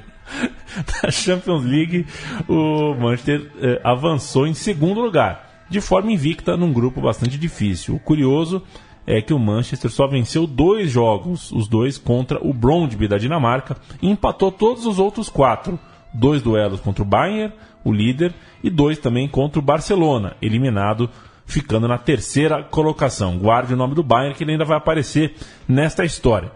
[1.03, 2.07] Na Champions League,
[2.49, 7.95] o Manchester eh, avançou em segundo lugar, de forma invicta num grupo bastante difícil.
[7.95, 8.63] O curioso
[9.07, 13.77] é que o Manchester só venceu dois jogos, os dois contra o Brondby da Dinamarca,
[14.03, 15.79] e empatou todos os outros quatro.
[16.13, 17.53] Dois duelos contra o Bayern,
[17.85, 21.09] o líder, e dois também contra o Barcelona, eliminado
[21.47, 23.39] ficando na terceira colocação.
[23.39, 25.35] Guarde o nome do Bayern que ele ainda vai aparecer
[25.67, 26.51] nesta história.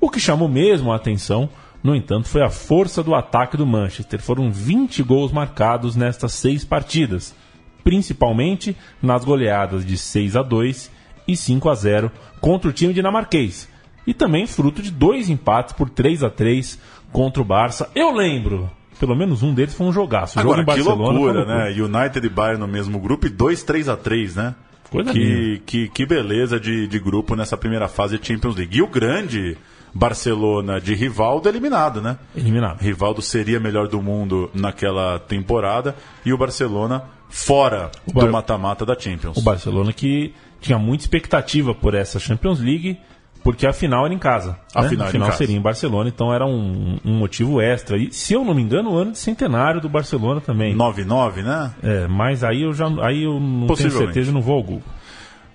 [0.00, 1.48] O que chamou mesmo a atenção,
[1.82, 4.20] no entanto, foi a força do ataque do Manchester.
[4.20, 7.34] Foram 20 gols marcados nestas seis partidas,
[7.82, 10.90] principalmente nas goleadas de 6 a 2
[11.26, 13.68] e 5 a 0 contra o time dinamarquês.
[14.06, 16.78] E também fruto de dois empates por 3 a 3
[17.10, 17.90] contra o Barça.
[17.94, 20.38] Eu lembro, pelo menos um deles foi um jogaço.
[20.38, 21.82] Agora, jogo em que Barcelona loucura, foi né?
[22.00, 24.54] United e Bayern no mesmo grupo e 2 3 a 3 né?
[24.90, 25.62] Coisa que, linda.
[25.66, 28.76] que, que beleza de, de grupo nessa primeira fase de Champions League.
[28.78, 29.56] E o grande
[29.92, 32.18] Barcelona de Rivaldo eliminado, né?
[32.36, 32.80] Eliminado.
[32.80, 38.98] Rivaldo seria melhor do mundo naquela temporada e o Barcelona fora Bar- do mata-mata da
[38.98, 39.36] Champions.
[39.36, 42.98] O Barcelona que tinha muita expectativa por essa Champions League,
[43.44, 44.58] porque a final era em casa.
[44.74, 44.88] A né?
[44.88, 45.36] final era em casa.
[45.36, 47.98] seria em Barcelona, então era um, um motivo extra.
[47.98, 50.74] E, se eu não me engano, o ano de centenário do Barcelona também.
[50.74, 51.70] 9-9, né?
[51.82, 54.82] É, mas aí eu já aí eu não tenho certeza, não vou ao Google.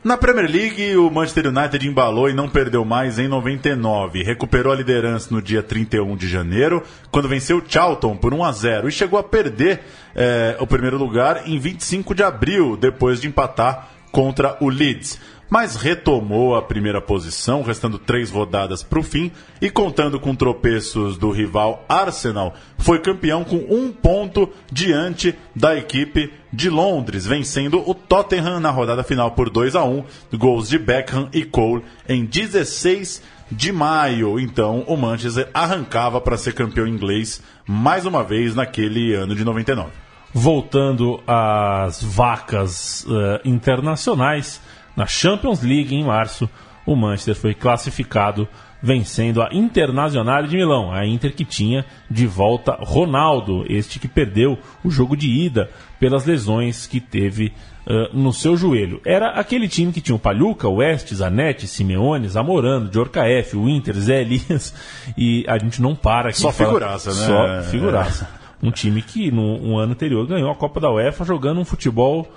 [0.02, 4.23] Na Premier League, o Manchester United embalou e não perdeu mais em 99.
[4.23, 8.52] Recuperou a liderança no dia 31 de janeiro, quando venceu o Charlton por 1 a
[8.52, 9.82] 0 e chegou a perder
[10.15, 15.19] eh, o primeiro lugar em 25 de abril, depois de empatar contra o Leeds.
[15.49, 21.17] Mas retomou a primeira posição, restando três rodadas para o fim, e contando com tropeços
[21.17, 27.93] do rival Arsenal, foi campeão com um ponto diante da equipe de Londres, vencendo o
[27.95, 33.21] Tottenham na rodada final por 2 a 1 gols de Beckham e Cole em 16
[33.51, 34.39] de maio.
[34.39, 39.89] Então o Manchester arrancava para ser campeão inglês mais uma vez naquele ano de 99.
[40.31, 44.62] Voltando às vacas eh, internacionais,
[44.99, 46.49] na Champions League em março,
[46.85, 48.45] o Manchester foi classificado
[48.81, 54.57] vencendo a Internazionale de Milão, a Inter que tinha de volta Ronaldo, este que perdeu
[54.83, 55.69] o jogo de ida
[56.01, 57.53] pelas lesões que teve
[57.88, 58.99] eh, no seu joelho.
[59.05, 63.95] Era aquele time que tinha o Paluca, o West, Zanetti, Simeone, Zamorano, Djorkaeff, o Inter,
[63.95, 64.73] Zé Elias,
[65.17, 66.39] e a gente não para aqui.
[66.39, 67.25] Só figuraça, né?
[67.25, 68.29] Só figuraça.
[68.62, 72.27] Um time que no um ano anterior ganhou a Copa da UEFA jogando um futebol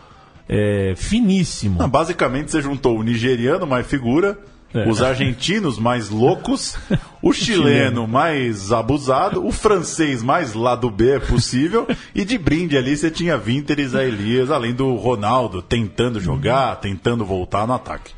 [0.49, 1.82] é, finíssimo.
[1.82, 4.38] Ah, basicamente você juntou o nigeriano mais figura,
[4.74, 4.88] É.
[4.88, 6.76] os argentinos mais loucos,
[7.22, 13.11] o chileno mais abusado, o francês mais lado B possível, e de brinde ali você
[13.11, 18.12] tinha Winter e Zé Elias, além do Ronaldo tentando jogar, tentando voltar no ataque.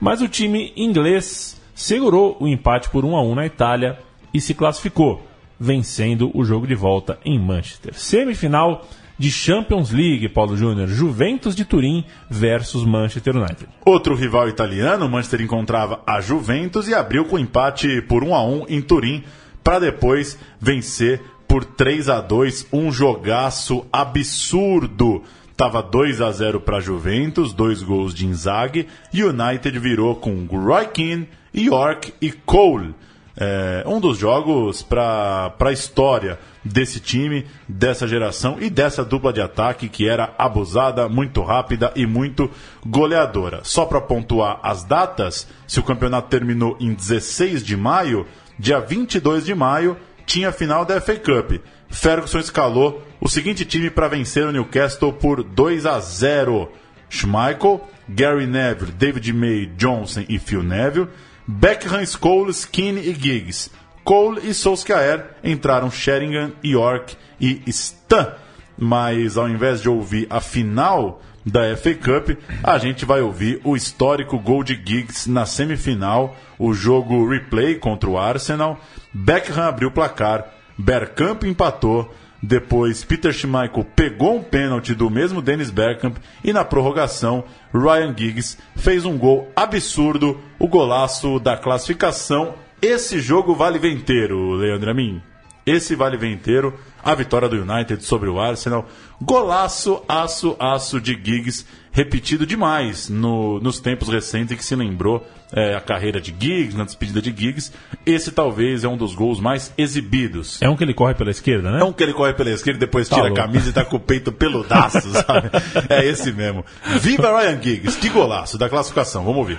[0.00, 3.98] Mas o time inglês segurou o empate por 1 a 1 na Itália
[4.34, 5.24] e se classificou.
[5.58, 7.94] vencendo o jogo de volta em Manchester.
[7.94, 8.86] Semifinal
[9.18, 13.66] de Champions League, Paulo Júnior, Juventus de Turim versus Manchester United.
[13.84, 18.44] Outro rival italiano, o Manchester encontrava a Juventus e abriu com empate por 1 a
[18.44, 19.24] 1 em Turim
[19.64, 25.22] para depois vencer por 3 a 2, um jogaço absurdo.
[25.56, 30.86] Tava 2 a 0 para Juventus, dois gols de Inzaghi, e United virou com Roy
[30.88, 32.94] Keane, York e Cole.
[33.38, 39.42] É, um dos jogos para a história desse time, dessa geração e dessa dupla de
[39.42, 42.50] ataque que era abusada, muito rápida e muito
[42.84, 43.60] goleadora.
[43.62, 48.26] Só para pontuar as datas, se o campeonato terminou em 16 de maio,
[48.58, 51.60] dia 22 de maio tinha a final da FA Cup.
[51.88, 56.68] Ferguson escalou o seguinte time para vencer o Newcastle por 2 a 0.
[57.08, 61.08] Schmeichel, Gary Neville, David May, Johnson e Phil Neville,
[61.46, 63.70] Beckham, Scholes, Keane e Giggs.
[64.04, 68.34] Cole e Solskjaer entraram Sheringham, York e Stan.
[68.78, 73.76] Mas ao invés de ouvir a final da FA Cup, a gente vai ouvir o
[73.76, 78.80] histórico gol de Giggs na semifinal, o jogo replay contra o Arsenal.
[79.14, 85.70] Beckham abriu o placar, Bergkamp empatou, depois Peter Schmeichel pegou um pênalti do mesmo Dennis
[85.70, 92.54] Bergkamp e na prorrogação Ryan Giggs fez um gol absurdo, o golaço da classificação.
[92.80, 95.22] Esse jogo vale venteiro, Leandro Amin.
[95.66, 98.86] Esse vale venteiro, a vitória do United sobre o Arsenal.
[99.20, 101.66] Golaço, aço, aço de Giggs,
[101.96, 106.84] repetido demais no, nos tempos recentes que se lembrou é, a carreira de Giggs, na
[106.84, 107.72] despedida de Giggs.
[108.04, 110.60] Esse talvez é um dos gols mais exibidos.
[110.60, 111.80] É um que ele corre pela esquerda, né?
[111.80, 113.82] É um que ele corre pela esquerda e depois tira Tá a camisa e tá
[113.82, 115.48] com o peito peludaço, sabe?
[115.88, 116.66] É esse mesmo.
[117.00, 119.58] Viva Ryan Giggs, que golaço da classificação, vamos ouvir.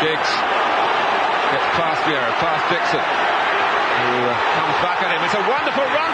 [0.00, 0.32] Giggs
[1.52, 3.31] gets past Vieira, past Dixon.
[5.34, 6.11] It's a wonderful run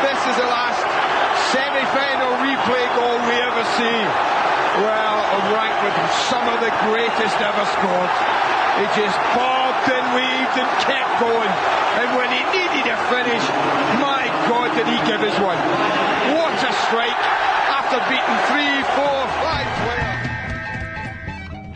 [0.00, 0.80] this is the last
[1.52, 4.00] semi-final replay goal we ever see,
[4.80, 5.96] well, it'll rank with
[6.32, 8.12] some of the greatest ever scored.
[8.80, 11.52] He just bobbed and weaved and kept going.
[12.00, 13.44] And when he needed a finish,
[14.00, 15.58] my God, did he give us one.
[16.32, 17.22] What a strike
[17.68, 20.20] after beating three, four, five players.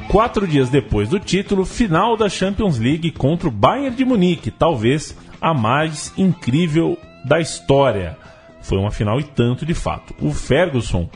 [0.08, 5.14] Quatro dias depois do título, final da Champions League contra o Bayern de Munique, talvez
[5.40, 8.16] a mais incrível da história.
[8.60, 10.14] Foi uma final e tanto de fato.
[10.20, 11.08] O Ferguson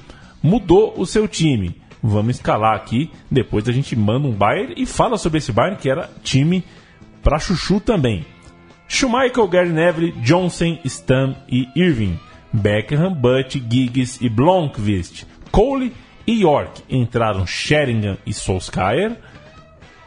[0.42, 1.80] mudou o seu time.
[2.02, 5.90] Vamos escalar aqui, depois a gente manda um Bayern e fala sobre esse Bayern que
[5.90, 6.64] era time
[7.22, 8.24] para chuchu também.
[8.86, 12.18] Schumacher, Gary Neville, Johnson, Stan e Irving.
[12.52, 15.26] Beckham, Butt, Giggs e Blomqvist.
[15.50, 15.92] Cole
[16.26, 19.16] e York entraram Sheringham e Solskjaer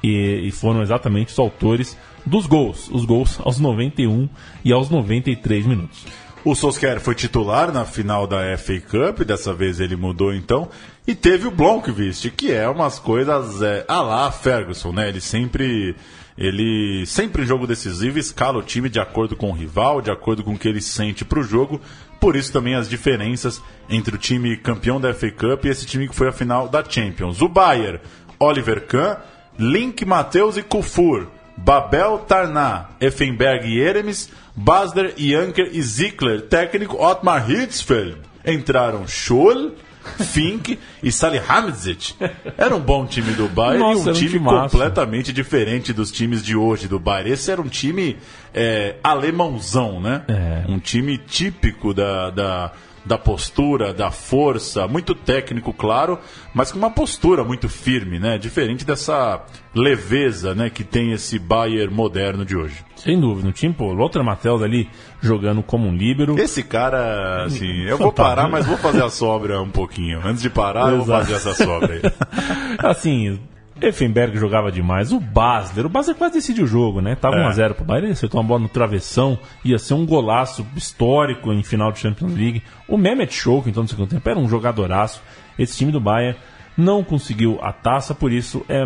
[0.03, 2.89] e, e foram exatamente os autores dos gols.
[2.91, 4.29] Os gols aos 91
[4.63, 6.05] e aos 93 minutos.
[6.43, 10.69] O Solskjaer foi titular na final da FA Cup, dessa vez ele mudou então.
[11.05, 15.09] E teve o Blomqvist, que é umas coisas é, a lá Ferguson, né?
[15.09, 15.95] Ele sempre,
[16.35, 20.43] ele sempre em jogo decisivo escala o time de acordo com o rival, de acordo
[20.43, 21.79] com o que ele sente para o jogo.
[22.19, 26.07] Por isso também as diferenças entre o time campeão da FA Cup e esse time
[26.07, 27.39] que foi a final da Champions.
[27.41, 27.99] O Bayern,
[28.39, 29.17] Oliver Kahn,
[29.59, 31.27] Link, Matheus e Kufur.
[31.63, 38.17] Babel, Tarná, Effenberg e Eremes, Basler, Janker e Zickler, técnico Otmar Hitzfeld.
[38.43, 39.75] Entraram Scholl,
[40.19, 42.15] Fink e Salihamidzic.
[42.57, 46.55] Era um bom time do Bayern Nossa, e um time completamente diferente dos times de
[46.55, 47.31] hoje do Bayern.
[47.31, 48.17] Esse era um time
[48.53, 50.23] é, alemãozão, né?
[50.27, 50.63] É.
[50.67, 52.71] Um time típico da, da,
[53.05, 56.19] da postura, da força, muito técnico, claro,
[56.53, 58.37] mas com uma postura muito firme, né?
[58.37, 59.41] Diferente dessa
[59.73, 62.75] leveza, né, que tem esse Bayern moderno de hoje.
[62.95, 64.87] Sem dúvida, um time, pô, Lothar Matheus ali
[65.21, 66.37] jogando como um líbero.
[66.39, 68.13] Esse cara, assim, eu vou Fantástico.
[68.15, 70.21] parar, mas vou fazer a sobra um pouquinho.
[70.23, 71.25] Antes de parar, eu vou Exato.
[71.25, 72.01] fazer essa sobra aí.
[72.77, 73.39] assim,
[73.81, 75.11] Effenberg jogava demais.
[75.11, 77.15] O Basler, o Basler quase decidiu o jogo, né?
[77.15, 77.49] Tava É.
[77.49, 81.63] 1x0 pro Bayern, ele acertou uma bola no travessão, ia ser um golaço histórico em
[81.63, 82.63] final de Champions League.
[82.87, 85.21] O Mehmet Schouk, então, no segundo tempo, era um jogadoraço.
[85.57, 86.37] Esse time do Bayern
[86.77, 88.85] não conseguiu a taça, por isso é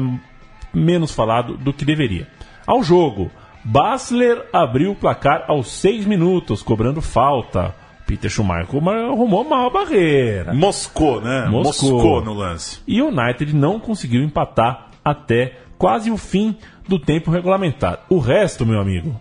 [0.74, 2.28] menos falado do que deveria.
[2.66, 3.32] Ao jogo,
[3.64, 7.74] Basler abriu o placar aos 6 minutos, cobrando falta.
[8.06, 10.54] Peter Schumacher arrumou mal a barreira.
[10.54, 11.48] Moscou, né?
[11.48, 11.92] Moscou.
[11.92, 12.80] Moscou no lance.
[12.88, 18.00] E o United não conseguiu empatar até quase o fim do tempo regulamentar.
[18.10, 19.20] O resto, meu amigo,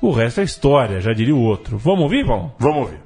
[0.00, 1.76] o resto é história, já diria o outro.
[1.78, 2.52] Vamos ouvir, Paulo?
[2.58, 3.00] Vamos ouvir.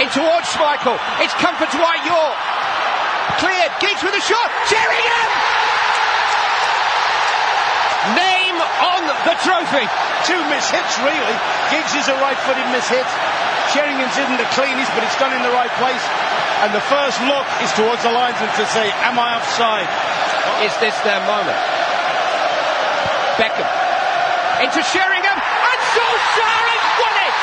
[0.00, 0.96] In towards Schmeichel.
[1.20, 2.36] It's comfort to White York.
[3.40, 3.72] Cleared.
[3.80, 4.50] Giggs with a shot.
[4.68, 5.57] Sheringham!
[9.28, 9.84] The trophy.
[10.24, 11.36] Two miss hits, really.
[11.68, 13.04] Giggs is a right-footed miss hit.
[13.76, 16.00] Sheringham's isn't the cleanest, but it's done in the right place.
[16.64, 19.84] And the first look is towards the linesman to say, am I offside?
[20.64, 21.60] Is this their moment?
[23.36, 23.68] Beckham.
[24.64, 25.38] Into Sheringham.
[25.38, 27.36] And Solskjaer has won it!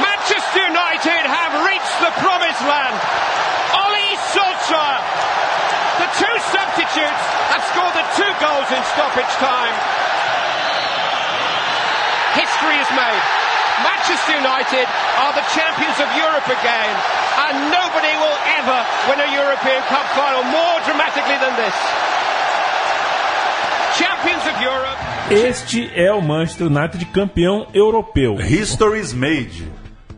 [0.00, 3.35] Manchester United have reached the promised land.
[4.66, 4.98] Solskjaer,
[6.02, 7.22] the two substitutes,
[7.54, 9.74] have scored the two goals in stoppage time.
[12.34, 13.22] History is made.
[13.86, 14.86] Manchester United
[15.22, 16.92] are the champions of Europe again,
[17.46, 21.76] and nobody will ever win a European Cup final more dramatically than this.
[23.96, 24.98] Champions of Europe.
[25.30, 28.36] Este é o Manchester United campeão europeu.
[28.36, 29.70] History is made.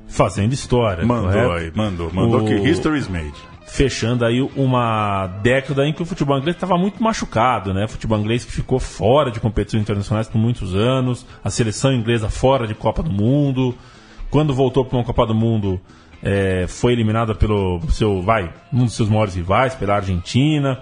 [0.08, 1.04] Fazendo história.
[1.04, 1.52] Mandou correto?
[1.52, 2.10] aí, mandou.
[2.12, 3.34] Mandou O- que history is made.
[3.78, 7.84] Fechando aí uma década em que o futebol inglês estava muito machucado, né?
[7.84, 12.28] O futebol inglês que ficou fora de competições internacionais por muitos anos, a seleção inglesa
[12.28, 13.72] fora de Copa do Mundo.
[14.30, 15.80] Quando voltou para uma Copa do Mundo,
[16.20, 20.80] é, foi eliminada pelo seu, vai, um dos seus maiores rivais, pela Argentina.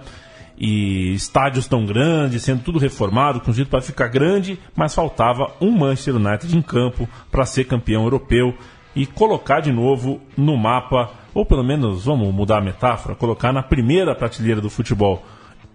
[0.57, 6.15] E estádios tão grandes, sendo tudo reformado, construído para ficar grande, mas faltava um Manchester
[6.15, 8.55] United em campo para ser campeão europeu
[8.95, 13.61] e colocar de novo no mapa, ou pelo menos, vamos mudar a metáfora, colocar na
[13.61, 15.23] primeira prateleira do futebol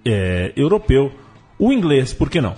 [0.05, 1.13] é, europeu
[1.57, 2.57] o inglês, por que não?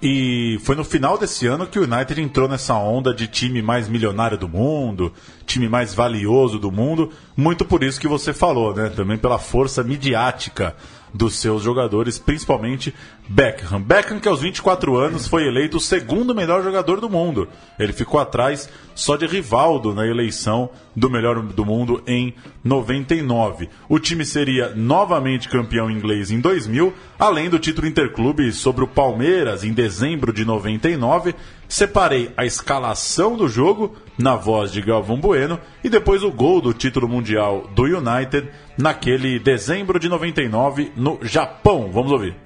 [0.00, 3.88] E foi no final desse ano que o United entrou nessa onda de time mais
[3.88, 5.12] milionário do mundo,
[5.44, 8.88] time mais valioso do mundo, muito por isso que você falou, né?
[8.88, 10.76] Também pela força midiática
[11.12, 12.94] dos seus jogadores, principalmente
[13.26, 13.80] Beckham.
[13.80, 17.48] Beckham, que aos 24 anos foi eleito o segundo melhor jogador do mundo.
[17.78, 23.70] Ele ficou atrás só de Rivaldo na eleição do melhor do mundo em 99.
[23.88, 29.64] O time seria novamente campeão inglês em 2000, além do título interclube sobre o Palmeiras
[29.64, 31.34] em dezembro de 99.
[31.66, 36.74] Separei a escalação do jogo na voz de Galvão Bueno e depois o gol do
[36.74, 41.90] título mundial do United naquele dezembro de 99 no Japão.
[41.90, 42.36] Vamos ouvir.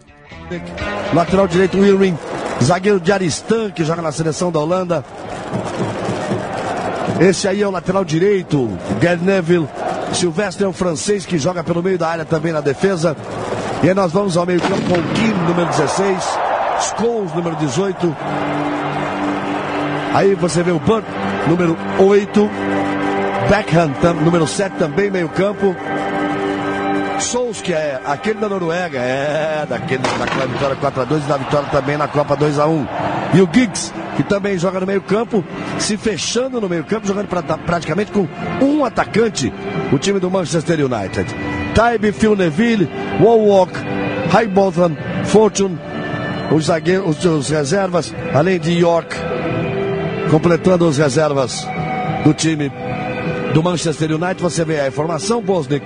[1.12, 2.18] Lateral direito, Wilring.
[2.62, 5.05] Zagueiro de Aristan, que joga na seleção da Holanda.
[7.20, 8.68] Esse aí é o lateral direito,
[9.01, 9.68] Gary Neville.
[10.12, 13.16] Silvestre é o francês que joga pelo meio da área também na defesa.
[13.82, 16.38] E aí nós vamos ao meio campo com o Kim, número 16.
[16.80, 18.16] Scholes, número 18.
[20.14, 21.05] Aí você vê o Burt,
[21.46, 22.51] número 8.
[23.49, 23.90] Beckham,
[24.24, 25.74] número 7, também meio campo.
[27.20, 31.96] Souls, que é aquele da Noruega, é, daquele daquela vitória 4x2 e da vitória também
[31.96, 32.86] na Copa 2x1.
[33.34, 35.44] E o Giggs, que também joga no meio-campo,
[35.78, 38.26] se fechando no meio-campo, jogando pra- praticamente com
[38.62, 39.52] um atacante,
[39.92, 41.26] o time do Manchester United.
[41.74, 42.88] Taibe, Phil Neville,
[43.20, 43.72] Walwalk,
[44.30, 45.78] Highbotham, Fortune,
[46.52, 49.14] os zagueiros, os, os reservas, além de York,
[50.30, 51.66] completando as reservas
[52.24, 52.70] do time
[53.52, 54.40] do Manchester United.
[54.42, 55.84] Você vê a informação: Bosnick,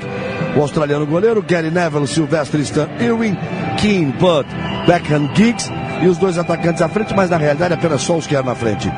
[0.57, 3.37] o australiano goleiro, Gary Neville, Sylvester Stan Irwin,
[3.79, 4.47] Keane, Budd,
[4.87, 5.71] Beckham, Giggs
[6.03, 8.91] e os dois atacantes à frente, mas na realidade apenas Solskjaer na frente.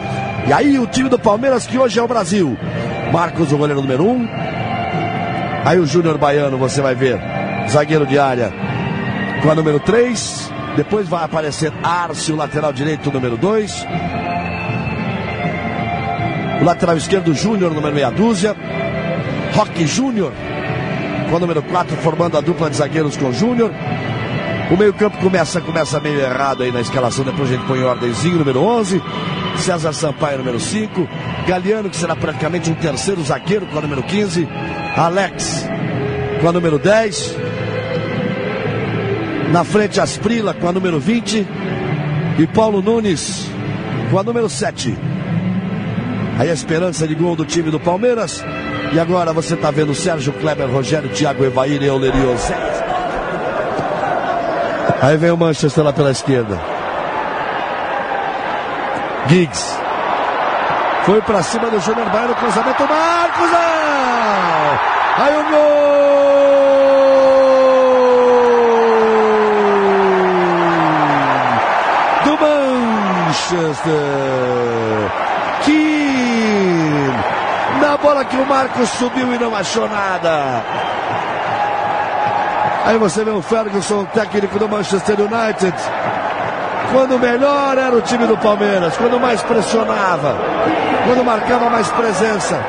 [0.47, 2.57] E aí o time do Palmeiras, que hoje é o Brasil.
[3.13, 4.11] Marcos, o goleiro número 1.
[4.11, 4.29] Um.
[5.65, 7.19] Aí o Júnior Baiano, você vai ver,
[7.69, 8.53] zagueiro de área
[9.43, 10.51] com a número 3.
[10.77, 13.87] Depois vai aparecer Arce, o lateral direito, número 2.
[16.61, 18.57] O lateral esquerdo, Júnior, número meia dúzia.
[19.55, 20.33] Roque Júnior,
[21.31, 23.71] com o número 4, formando a dupla de zagueiros com Júnior.
[24.71, 28.39] O meio-campo começa, começa meio errado aí na escalação, depois a gente põe em ordemzinho,
[28.39, 29.03] número 11.
[29.57, 31.09] César Sampaio, número 5.
[31.47, 34.49] Galeano, que será praticamente um terceiro zagueiro com a número 15.
[34.97, 35.69] Alex,
[36.41, 37.37] com a número 10.
[39.53, 41.47] Na frente, Asprila, com a número 20.
[42.39, 43.49] E Paulo Nunes,
[44.11, 44.97] com a número 7.
[46.39, 48.43] Aí a esperança de gol do time do Palmeiras.
[48.95, 52.37] E agora você está vendo Sérgio Kleber, Rogério, Thiago Evair e Eulerio.
[55.03, 56.57] Aí vem o Manchester lá pela esquerda.
[59.27, 59.77] Giggs.
[61.03, 63.51] Foi para cima do Júnior Bairro, cruzamento Marcos!
[63.51, 64.79] Não!
[65.25, 65.85] Aí o gol
[72.25, 72.39] do
[73.27, 74.74] Manchester.
[77.95, 80.65] Na bola que o Marcos subiu e não achou nada.
[82.85, 85.77] Aí você vê o Ferguson, técnico do Manchester United.
[86.91, 90.37] Quando melhor era o time do Palmeiras, quando mais pressionava,
[91.07, 92.61] quando marcava mais presença.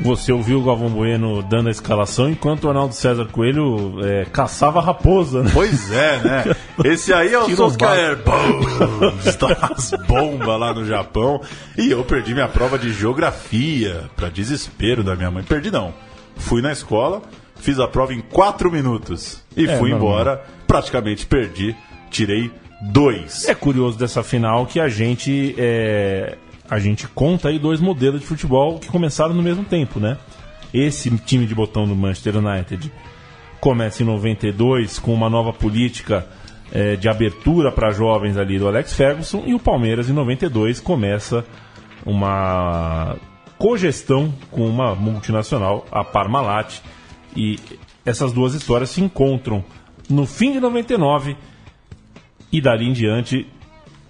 [0.00, 4.78] Você ouviu o Galvão Bueno dando a escalação enquanto o Arnaldo César Coelho é, caçava
[4.78, 5.42] a raposa.
[5.42, 5.50] Né?
[5.52, 6.44] Pois é, né?
[6.84, 7.46] Esse aí é o.
[8.24, 9.18] Bum!
[9.28, 11.40] Está as bombas lá no Japão.
[11.76, 15.42] E eu perdi minha prova de geografia, para desespero da minha mãe.
[15.42, 15.92] Perdi não.
[16.36, 17.22] Fui na escola,
[17.56, 20.08] fiz a prova em quatro minutos e É, fui normal.
[20.10, 20.44] embora.
[20.66, 21.74] Praticamente perdi,
[22.10, 22.50] tirei
[22.92, 23.48] dois.
[23.48, 26.36] É curioso dessa final que a gente é,
[26.70, 30.16] a gente conta aí dois modelos de futebol que começaram no mesmo tempo, né?
[30.72, 32.92] Esse time de botão do Manchester United
[33.60, 36.26] começa em 92 com uma nova política
[36.72, 41.44] é, de abertura para jovens ali do Alex Ferguson e o Palmeiras em 92 começa
[42.04, 43.16] uma
[43.58, 46.80] cogestão com uma multinacional, a Parmalat,
[47.36, 47.58] e
[48.04, 49.64] essas duas histórias se encontram
[50.08, 51.36] no fim de 99
[52.50, 53.46] e dali em diante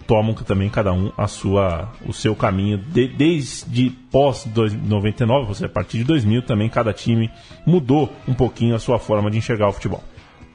[0.06, 5.54] tomam também cada um a sua, o seu caminho De- desde pós dois- 99, ou
[5.54, 7.30] seja, a partir de 2000 também cada time
[7.66, 10.02] mudou um pouquinho a sua forma de enxergar o futebol.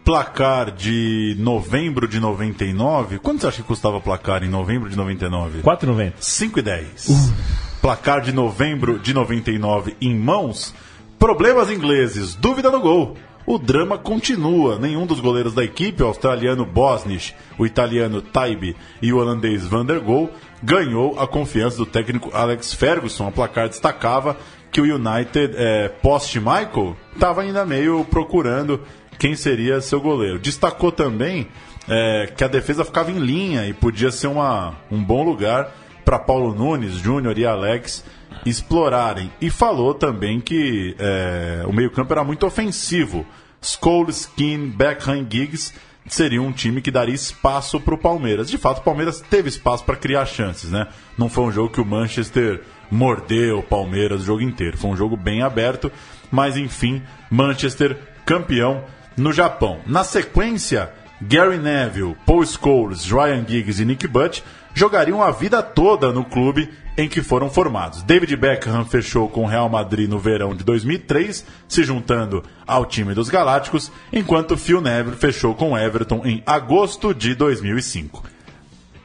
[0.03, 3.19] Placar de novembro de 99.
[3.19, 5.61] Quanto você acha que custava placar em novembro de 99?
[5.61, 6.13] 4,90.
[6.19, 7.33] 5 e 10.
[7.81, 10.75] Placar de novembro de 99 em mãos.
[11.17, 12.35] Problemas ingleses.
[12.35, 13.15] Dúvida no gol.
[13.45, 14.77] O drama continua.
[14.77, 19.85] Nenhum dos goleiros da equipe, o australiano Bosnich, o italiano Taibe e o holandês Van
[19.85, 20.29] der Gool,
[20.61, 23.27] ganhou a confiança do técnico Alex Ferguson.
[23.27, 24.35] A placar destacava
[24.69, 28.81] que o United, é, post-Michael, estava ainda meio procurando
[29.17, 30.39] quem seria seu goleiro.
[30.39, 31.47] Destacou também
[31.87, 35.71] é, que a defesa ficava em linha e podia ser uma, um bom lugar
[36.03, 38.03] para Paulo Nunes, Júnior e Alex
[38.45, 39.31] explorarem.
[39.39, 43.25] E falou também que é, o meio-campo era muito ofensivo.
[43.61, 45.73] Scholes, Keane, Beckham Giggs
[46.07, 48.49] seria um time que daria espaço para o Palmeiras.
[48.49, 50.87] De fato, o Palmeiras teve espaço para criar chances, né?
[51.17, 52.61] Não foi um jogo que o Manchester
[52.91, 54.77] mordeu o Palmeiras o jogo inteiro.
[54.77, 55.91] Foi um jogo bem aberto,
[56.29, 58.83] mas enfim, Manchester campeão
[59.17, 59.79] no Japão.
[59.85, 60.91] Na sequência,
[61.21, 64.43] Gary Neville, Paul Scholes, Ryan Giggs e Nick Butt
[64.73, 68.03] jogariam a vida toda no clube em que foram formados.
[68.03, 73.13] David Beckham fechou com o Real Madrid no verão de 2003, se juntando ao time
[73.13, 78.23] dos Galácticos, enquanto Phil Neville fechou com Everton em agosto de 2005.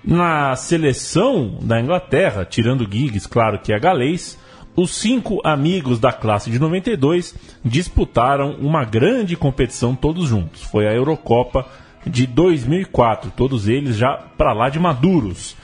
[0.04, 4.38] Na seleção da Inglaterra, tirando Giggs, claro que é galês,
[4.80, 10.62] os cinco amigos da classe de 92 disputaram uma grande competição todos juntos.
[10.62, 11.66] Foi a Eurocopa
[12.06, 15.56] de 2004, todos eles já para lá de maduros.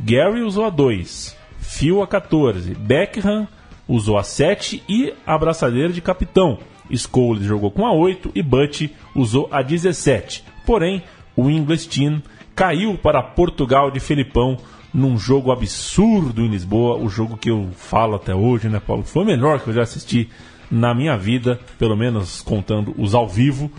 [0.00, 3.46] Gary usou a 2, Phil a 14, Beckham
[3.86, 6.58] usou a 7 e a braçadeira de capitão.
[6.90, 10.44] Scholes jogou com a 8 e Butt usou a 17.
[10.64, 11.02] Porém,
[11.36, 12.22] o English Team
[12.54, 14.56] caiu para Portugal de Felipão
[14.92, 19.02] num jogo absurdo em Lisboa, o jogo que eu falo até hoje, né, Paulo?
[19.02, 20.28] Foi o melhor que eu já assisti
[20.70, 23.70] na minha vida, pelo menos contando os ao vivo.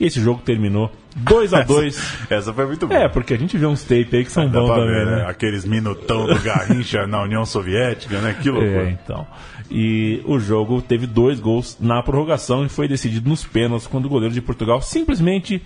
[0.00, 2.98] E esse jogo terminou 2 a 2 Essa, essa foi muito boa.
[2.98, 5.16] É, porque a gente vê uns tape aí que são Dá bons também, ver, né?
[5.16, 5.26] né?
[5.28, 8.36] Aqueles minutão do Garrincha na União Soviética, né?
[8.40, 8.88] Que loucura.
[8.88, 9.26] É, então.
[9.70, 14.08] E o jogo teve dois gols na prorrogação e foi decidido nos pênaltis quando o
[14.08, 15.62] goleiro de Portugal simplesmente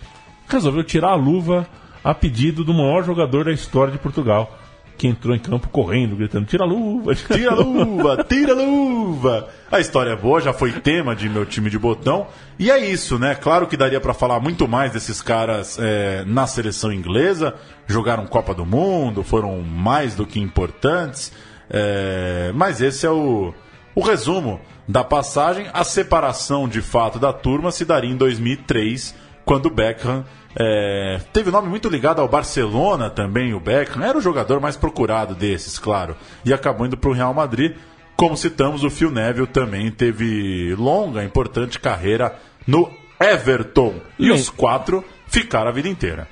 [0.49, 1.67] resolveu tirar a luva
[2.05, 4.57] a pedido do maior jogador da história de Portugal,
[4.97, 7.15] que entrou em campo correndo, gritando: tira a luva!
[7.15, 9.49] Tira a luva, tira a luva.
[9.71, 12.27] A história é boa, já foi tema de meu time de botão.
[12.59, 13.35] E é isso, né?
[13.35, 17.55] Claro que daria pra falar muito mais desses caras é, na seleção inglesa.
[17.87, 21.33] Jogaram Copa do Mundo, foram mais do que importantes.
[21.69, 23.53] É, mas esse é o,
[23.95, 25.69] o resumo da passagem.
[25.73, 29.15] A separação de fato da turma se daria em 2003,
[29.47, 30.25] quando o Beckham
[30.59, 34.03] é, teve o nome muito ligado ao Barcelona também, o Beckham.
[34.03, 36.17] Era o jogador mais procurado desses, claro.
[36.45, 37.77] E acabou indo para o Real Madrid.
[38.17, 42.35] Como citamos, o Phil Neville também teve longa, importante carreira
[42.67, 42.91] no
[43.21, 43.95] Everton.
[44.19, 46.27] E os quatro ficaram a vida inteira.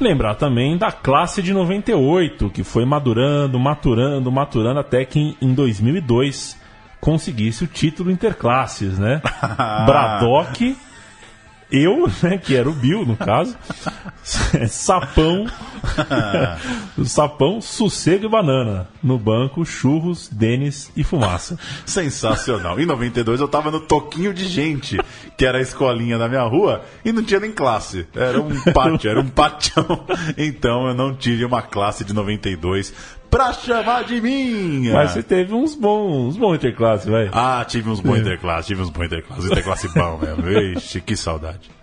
[0.00, 5.54] Lembrar também da classe de 98, que foi madurando, maturando, maturando, até que em, em
[5.54, 6.58] 2002
[7.00, 9.22] conseguisse o título interclasses, né?
[9.86, 10.76] Braddock,
[11.70, 13.56] eu, né, que era o Bill, no caso,
[14.68, 15.46] sapão,
[17.04, 18.88] sapão, sossego e banana.
[19.02, 21.58] No banco, churros, Denis e fumaça.
[21.86, 22.78] Sensacional.
[22.78, 24.98] Em 92 eu tava no Toquinho de Gente,
[25.36, 28.06] que era a escolinha da minha rua, e não tinha nem classe.
[28.14, 30.04] Era um pátio, era um patião.
[30.36, 32.92] Então eu não tive uma classe de 92
[33.30, 34.94] pra chamar de minha.
[34.94, 37.28] Mas você teve uns bons, uns bons interclasses, vai.
[37.32, 39.44] Ah, tive uns bons interclasses, tive uns bons interclasses.
[39.44, 40.50] Interclasse bom mesmo.
[40.50, 41.77] Ixi, que saudade.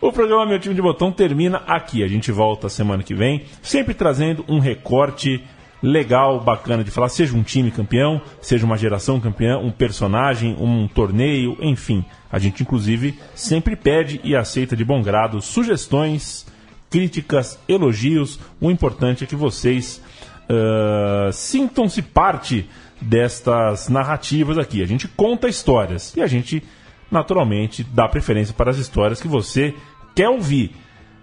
[0.00, 2.02] O programa Meu Time de Botão termina aqui.
[2.02, 5.42] A gente volta semana que vem, sempre trazendo um recorte
[5.82, 7.08] legal, bacana de falar.
[7.08, 12.04] Seja um time campeão, seja uma geração campeã, um personagem, um torneio, enfim.
[12.30, 16.46] A gente, inclusive, sempre pede e aceita de bom grado sugestões,
[16.90, 18.38] críticas, elogios.
[18.60, 20.02] O importante é que vocês
[20.50, 22.68] uh, sintam-se parte
[23.00, 24.82] destas narrativas aqui.
[24.82, 26.62] A gente conta histórias e a gente
[27.10, 29.74] naturalmente, dá preferência para as histórias que você
[30.14, 30.74] quer ouvir.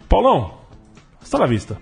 [0.08, 0.56] Paulão,
[1.22, 1.78] está na vista.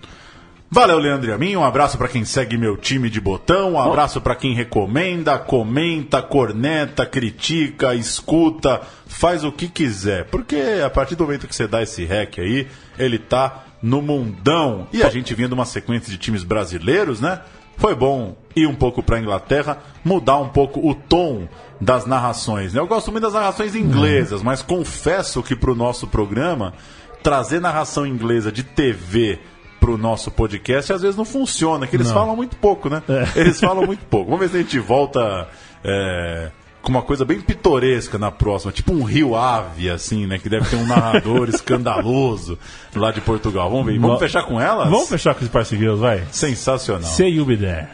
[0.74, 1.56] Valeu, Leandro e a mim.
[1.56, 3.74] Um abraço para quem segue meu time de botão.
[3.74, 10.26] Um abraço para quem recomenda, comenta, corneta, critica, escuta, faz o que quiser.
[10.26, 14.88] Porque a partir do momento que você dá esse rec aí, ele tá no mundão.
[14.92, 17.42] E a gente vindo uma sequência de times brasileiros, né?
[17.78, 21.48] Foi bom ir um pouco para a Inglaterra, mudar um pouco o tom
[21.82, 22.74] das narrações.
[22.74, 22.80] Né?
[22.80, 26.74] Eu gosto muito das narrações inglesas, mas confesso que para o nosso programa,
[27.22, 29.40] trazer narração inglesa de TV
[29.80, 32.14] para o nosso podcast às vezes não funciona, que eles não.
[32.14, 33.04] falam muito pouco, né?
[33.10, 33.40] É.
[33.40, 34.32] Eles falam muito pouco.
[34.32, 35.50] Vamos ver se a gente volta
[35.84, 36.52] é,
[36.84, 40.38] com uma coisa bem pitoresca na próxima, tipo um Rio Ave, assim, né?
[40.38, 42.60] Que deve ter um narrador escandaloso
[42.96, 43.72] lá de Portugal.
[43.72, 43.98] Vamos ver.
[43.98, 44.88] Vamos fechar com elas?
[44.88, 46.24] Vamos fechar com os parceiros, vai.
[46.32, 47.10] Sensacional.
[47.10, 47.88] Say you be there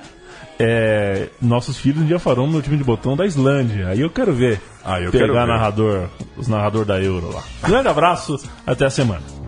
[0.59, 3.87] é, nossos filhos um dia farão no time de botão da Islândia.
[3.87, 5.47] Aí eu quero ver ah, eu pegar quero ver.
[5.47, 7.43] narrador, os narrador da Euro lá.
[7.65, 8.37] Grande abraço,
[8.67, 9.38] até a semana.